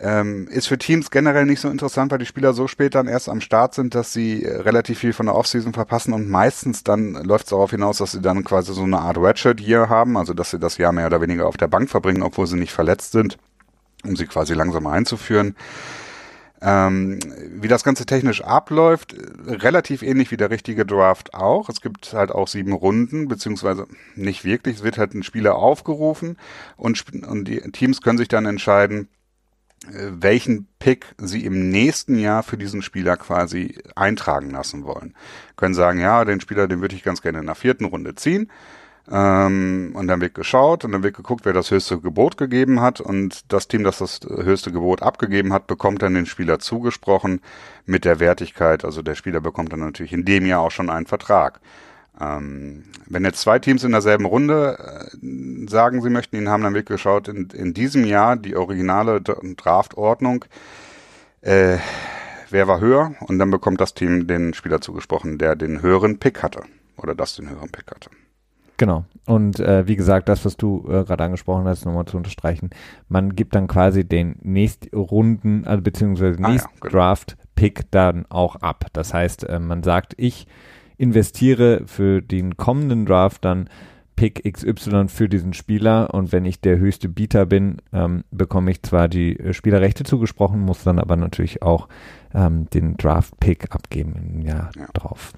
Ähm, 0.00 0.46
ist 0.48 0.68
für 0.68 0.78
Teams 0.78 1.10
generell 1.10 1.44
nicht 1.44 1.58
so 1.60 1.68
interessant, 1.68 2.12
weil 2.12 2.20
die 2.20 2.26
Spieler 2.26 2.52
so 2.52 2.68
spät 2.68 2.94
dann 2.94 3.08
erst 3.08 3.28
am 3.28 3.40
Start 3.40 3.74
sind, 3.74 3.96
dass 3.96 4.12
sie 4.12 4.44
äh, 4.44 4.60
relativ 4.60 5.00
viel 5.00 5.12
von 5.12 5.26
der 5.26 5.34
Offseason 5.34 5.72
verpassen 5.72 6.12
und 6.12 6.28
meistens 6.28 6.84
dann 6.84 7.14
läuft 7.24 7.46
es 7.46 7.50
darauf 7.50 7.72
hinaus, 7.72 7.98
dass 7.98 8.12
sie 8.12 8.20
dann 8.20 8.44
quasi 8.44 8.72
so 8.72 8.84
eine 8.84 9.00
Art 9.00 9.18
hier 9.58 9.88
haben, 9.88 10.16
also 10.16 10.34
dass 10.34 10.52
sie 10.52 10.60
das 10.60 10.78
Jahr 10.78 10.92
mehr 10.92 11.06
oder 11.06 11.20
weniger 11.20 11.48
auf 11.48 11.56
der 11.56 11.66
Bank 11.66 11.90
verbringen, 11.90 12.22
obwohl 12.22 12.46
sie 12.46 12.56
nicht 12.56 12.72
verletzt 12.72 13.10
sind, 13.10 13.38
um 14.04 14.14
sie 14.14 14.26
quasi 14.26 14.54
langsam 14.54 14.86
einzuführen. 14.86 15.56
Ähm, 16.60 17.18
wie 17.50 17.68
das 17.68 17.82
Ganze 17.82 18.06
technisch 18.06 18.42
abläuft, 18.42 19.16
relativ 19.46 20.02
ähnlich 20.02 20.30
wie 20.30 20.36
der 20.36 20.50
richtige 20.50 20.86
Draft 20.86 21.34
auch. 21.34 21.68
Es 21.68 21.80
gibt 21.80 22.12
halt 22.12 22.30
auch 22.30 22.46
sieben 22.46 22.72
Runden, 22.72 23.26
beziehungsweise 23.26 23.86
nicht 24.14 24.44
wirklich. 24.44 24.76
Es 24.76 24.82
wird 24.84 24.98
halt 24.98 25.14
ein 25.14 25.22
Spieler 25.24 25.56
aufgerufen 25.56 26.36
und, 26.76 27.04
und 27.26 27.46
die 27.46 27.60
Teams 27.72 28.00
können 28.00 28.18
sich 28.18 28.28
dann 28.28 28.46
entscheiden, 28.46 29.08
welchen 29.86 30.66
Pick 30.78 31.14
sie 31.18 31.44
im 31.44 31.70
nächsten 31.70 32.18
Jahr 32.18 32.42
für 32.42 32.56
diesen 32.56 32.82
Spieler 32.82 33.16
quasi 33.16 33.78
eintragen 33.94 34.50
lassen 34.50 34.84
wollen. 34.84 35.14
Können 35.56 35.74
sagen, 35.74 36.00
ja, 36.00 36.24
den 36.24 36.40
Spieler, 36.40 36.68
den 36.68 36.80
würde 36.80 36.96
ich 36.96 37.02
ganz 37.02 37.22
gerne 37.22 37.38
in 37.38 37.46
der 37.46 37.54
vierten 37.54 37.84
Runde 37.84 38.14
ziehen. 38.14 38.50
Ähm, 39.10 39.92
und 39.94 40.06
dann 40.06 40.20
wird 40.20 40.34
geschaut 40.34 40.84
und 40.84 40.92
dann 40.92 41.02
wird 41.02 41.16
geguckt, 41.16 41.44
wer 41.44 41.52
das 41.52 41.70
höchste 41.70 41.98
Gebot 42.00 42.36
gegeben 42.36 42.80
hat. 42.80 43.00
Und 43.00 43.52
das 43.52 43.68
Team, 43.68 43.84
das 43.84 43.98
das 43.98 44.20
höchste 44.22 44.72
Gebot 44.72 45.02
abgegeben 45.02 45.52
hat, 45.52 45.66
bekommt 45.66 46.02
dann 46.02 46.14
den 46.14 46.26
Spieler 46.26 46.58
zugesprochen 46.58 47.40
mit 47.86 48.04
der 48.04 48.20
Wertigkeit. 48.20 48.84
Also 48.84 49.02
der 49.02 49.14
Spieler 49.14 49.40
bekommt 49.40 49.72
dann 49.72 49.80
natürlich 49.80 50.12
in 50.12 50.24
dem 50.24 50.44
Jahr 50.44 50.60
auch 50.60 50.70
schon 50.70 50.90
einen 50.90 51.06
Vertrag. 51.06 51.60
Ähm, 52.20 52.84
wenn 53.06 53.24
jetzt 53.24 53.40
zwei 53.40 53.58
Teams 53.58 53.84
in 53.84 53.92
derselben 53.92 54.24
Runde 54.24 54.78
äh, 54.78 55.68
sagen, 55.68 56.02
sie 56.02 56.10
möchten 56.10 56.36
ihn 56.36 56.48
haben, 56.48 56.62
dann 56.62 56.74
wird 56.74 56.86
geschaut, 56.86 57.28
in, 57.28 57.48
in 57.50 57.74
diesem 57.74 58.04
Jahr 58.04 58.36
die 58.36 58.56
originale 58.56 59.20
Draftordnung, 59.20 60.44
äh, 61.42 61.78
wer 62.50 62.66
war 62.66 62.80
höher 62.80 63.14
und 63.20 63.38
dann 63.38 63.50
bekommt 63.50 63.80
das 63.80 63.94
Team 63.94 64.26
den 64.26 64.54
Spieler 64.54 64.80
zugesprochen, 64.80 65.38
der 65.38 65.54
den 65.54 65.82
höheren 65.82 66.18
Pick 66.18 66.42
hatte 66.42 66.62
oder 66.96 67.14
das 67.14 67.36
den 67.36 67.48
höheren 67.48 67.70
Pick 67.70 67.90
hatte. 67.90 68.10
Genau. 68.78 69.04
Und 69.26 69.58
äh, 69.60 69.86
wie 69.86 69.96
gesagt, 69.96 70.28
das, 70.28 70.44
was 70.44 70.56
du 70.56 70.84
äh, 70.88 71.04
gerade 71.04 71.24
angesprochen 71.24 71.66
hast, 71.66 71.84
nochmal 71.84 72.06
zu 72.06 72.16
unterstreichen, 72.16 72.70
man 73.08 73.34
gibt 73.34 73.54
dann 73.54 73.66
quasi 73.66 74.04
den 74.04 74.36
nächsten 74.42 74.96
Runden, 74.96 75.66
also 75.66 75.82
beziehungsweise 75.82 76.40
nächsten 76.40 76.68
ah, 76.68 76.72
ja, 76.74 76.80
genau. 76.80 76.92
Draft-Pick 76.92 77.90
dann 77.90 78.24
auch 78.28 78.56
ab. 78.56 78.86
Das 78.92 79.12
heißt, 79.12 79.44
äh, 79.44 79.58
man 79.58 79.82
sagt, 79.82 80.14
ich 80.16 80.46
investiere 80.98 81.82
für 81.86 82.20
den 82.20 82.56
kommenden 82.56 83.06
Draft 83.06 83.44
dann 83.44 83.68
Pick 84.18 84.52
XY 84.52 85.06
für 85.06 85.28
diesen 85.28 85.52
Spieler 85.54 86.12
und 86.12 86.32
wenn 86.32 86.44
ich 86.44 86.60
der 86.60 86.78
höchste 86.78 87.08
Bieter 87.08 87.46
bin, 87.46 87.76
ähm, 87.92 88.24
bekomme 88.32 88.72
ich 88.72 88.82
zwar 88.82 89.06
die 89.06 89.38
äh, 89.38 89.52
Spielerrechte 89.54 90.02
zugesprochen, 90.02 90.58
muss 90.58 90.82
dann 90.82 90.98
aber 90.98 91.14
natürlich 91.14 91.62
auch 91.62 91.88
ähm, 92.34 92.68
den 92.70 92.96
Draft-Pick 92.96 93.72
abgeben 93.72 94.16
im 94.16 94.40
Jahr 94.42 94.70
ja. 94.76 94.88
drauf. 94.92 95.34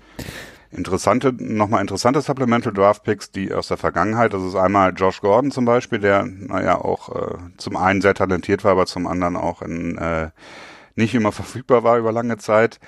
Interessante, 0.70 1.34
nochmal 1.36 1.82
interessante 1.82 2.22
Supplemental 2.22 2.72
Draft 2.72 3.02
Picks, 3.02 3.30
die 3.30 3.52
aus 3.52 3.68
der 3.68 3.76
Vergangenheit. 3.76 4.32
Das 4.32 4.42
ist 4.42 4.54
einmal 4.54 4.94
Josh 4.96 5.20
Gordon 5.20 5.50
zum 5.50 5.66
Beispiel, 5.66 5.98
der, 5.98 6.24
naja, 6.24 6.80
auch 6.80 7.14
äh, 7.14 7.36
zum 7.58 7.76
einen 7.76 8.00
sehr 8.00 8.14
talentiert 8.14 8.64
war, 8.64 8.72
aber 8.72 8.86
zum 8.86 9.06
anderen 9.06 9.36
auch 9.36 9.60
in, 9.60 9.98
äh, 9.98 10.30
nicht 10.94 11.14
immer 11.14 11.32
verfügbar 11.32 11.84
war 11.84 11.98
über 11.98 12.12
lange 12.12 12.38
Zeit. 12.38 12.80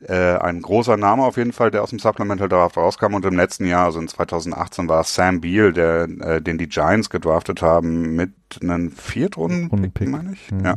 Äh, 0.00 0.36
ein 0.36 0.60
großer 0.60 0.98
Name 0.98 1.22
auf 1.22 1.38
jeden 1.38 1.52
Fall, 1.52 1.70
der 1.70 1.82
aus 1.82 1.90
dem 1.90 1.98
Supplemental 1.98 2.48
Draft 2.48 2.76
rauskam 2.76 3.14
und 3.14 3.24
im 3.24 3.34
letzten 3.36 3.66
Jahr, 3.66 3.86
also 3.86 3.98
in 3.98 4.08
2018, 4.08 4.88
war 4.88 5.02
Sam 5.04 5.40
Beal, 5.40 5.72
der, 5.72 6.02
äh, 6.20 6.42
den 6.42 6.58
die 6.58 6.68
Giants 6.68 7.08
gedraftet 7.08 7.62
haben 7.62 8.14
mit 8.14 8.32
einem 8.60 8.90
Viertrunden-Pick, 8.90 10.08
meine 10.08 10.34
ich. 10.34 10.52
Mhm. 10.52 10.64
Ja. 10.64 10.74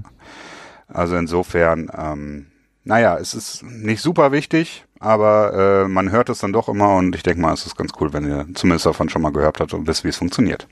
Also 0.87 1.17
insofern, 1.17 1.91
ähm, 1.95 2.47
naja, 2.85 3.17
es 3.17 3.33
ist 3.33 3.61
nicht 3.63 4.01
super 4.01 4.31
wichtig, 4.31 4.85
aber 4.99 5.83
äh, 5.83 5.87
man 5.89 6.11
hört 6.11 6.29
es 6.29 6.39
dann 6.39 6.53
doch 6.53 6.69
immer 6.69 6.95
und 6.95 7.13
ich 7.13 7.23
denke 7.23 7.41
mal, 7.41 7.53
es 7.53 7.65
ist 7.65 7.77
ganz 7.77 7.91
cool, 7.99 8.13
wenn 8.13 8.25
ihr 8.25 8.47
zumindest 8.53 8.85
davon 8.85 9.09
schon 9.09 9.21
mal 9.21 9.33
gehört 9.33 9.59
habt 9.59 9.73
und 9.73 9.85
wisst, 9.85 10.05
wie 10.05 10.09
es 10.09 10.17
funktioniert. 10.17 10.65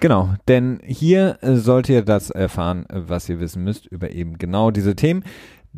Genau, 0.00 0.34
denn 0.46 0.80
hier 0.84 1.38
äh, 1.40 1.56
sollt 1.56 1.88
ihr 1.88 2.02
das 2.02 2.28
erfahren, 2.30 2.84
was 2.90 3.28
ihr 3.30 3.40
wissen 3.40 3.64
müsst 3.64 3.86
über 3.86 4.10
eben 4.10 4.36
genau 4.36 4.70
diese 4.70 4.94
Themen. 4.94 5.24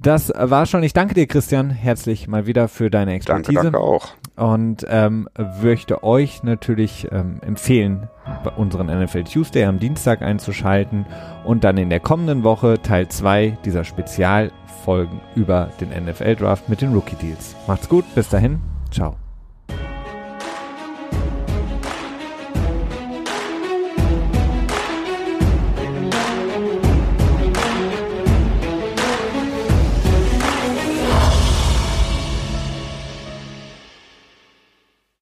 Das 0.01 0.33
war 0.35 0.67
schon. 0.67 0.83
Ich 0.83 0.93
danke 0.93 1.15
dir, 1.15 1.27
Christian, 1.27 1.71
herzlich 1.71 2.29
mal 2.29 2.47
wieder 2.47 2.69
für 2.69 2.91
deine 2.91 3.15
Expertise. 3.15 3.55
Danke, 3.55 3.73
danke 3.73 3.81
auch. 3.81 4.09
Und 4.37 4.87
ähm, 4.89 5.29
möchte 5.61 6.05
euch 6.05 6.43
natürlich 6.45 7.09
ähm, 7.11 7.41
empfehlen, 7.45 8.09
unseren 8.57 8.87
NFL 8.87 9.25
Tuesday 9.25 9.65
am 9.65 9.81
Dienstag 9.81 10.23
einzuschalten 10.23 11.07
und 11.45 11.65
dann 11.65 11.77
in 11.77 11.91
der 11.91 12.01
kommenden 12.01 12.45
Woche 12.45 12.81
Teil 12.81 13.09
2 13.09 13.59
dieser 13.65 13.85
Spezialfolgen 13.85 15.21
über 15.35 15.71
den 15.81 15.91
NFL 16.05 16.37
Draft 16.37 16.69
mit 16.69 16.81
den 16.81 16.93
Rookie 16.93 17.17
Deals. 17.17 17.57
Macht's 17.67 17.89
gut, 17.89 18.05
bis 18.15 18.29
dahin, 18.29 18.61
ciao. 18.93 19.17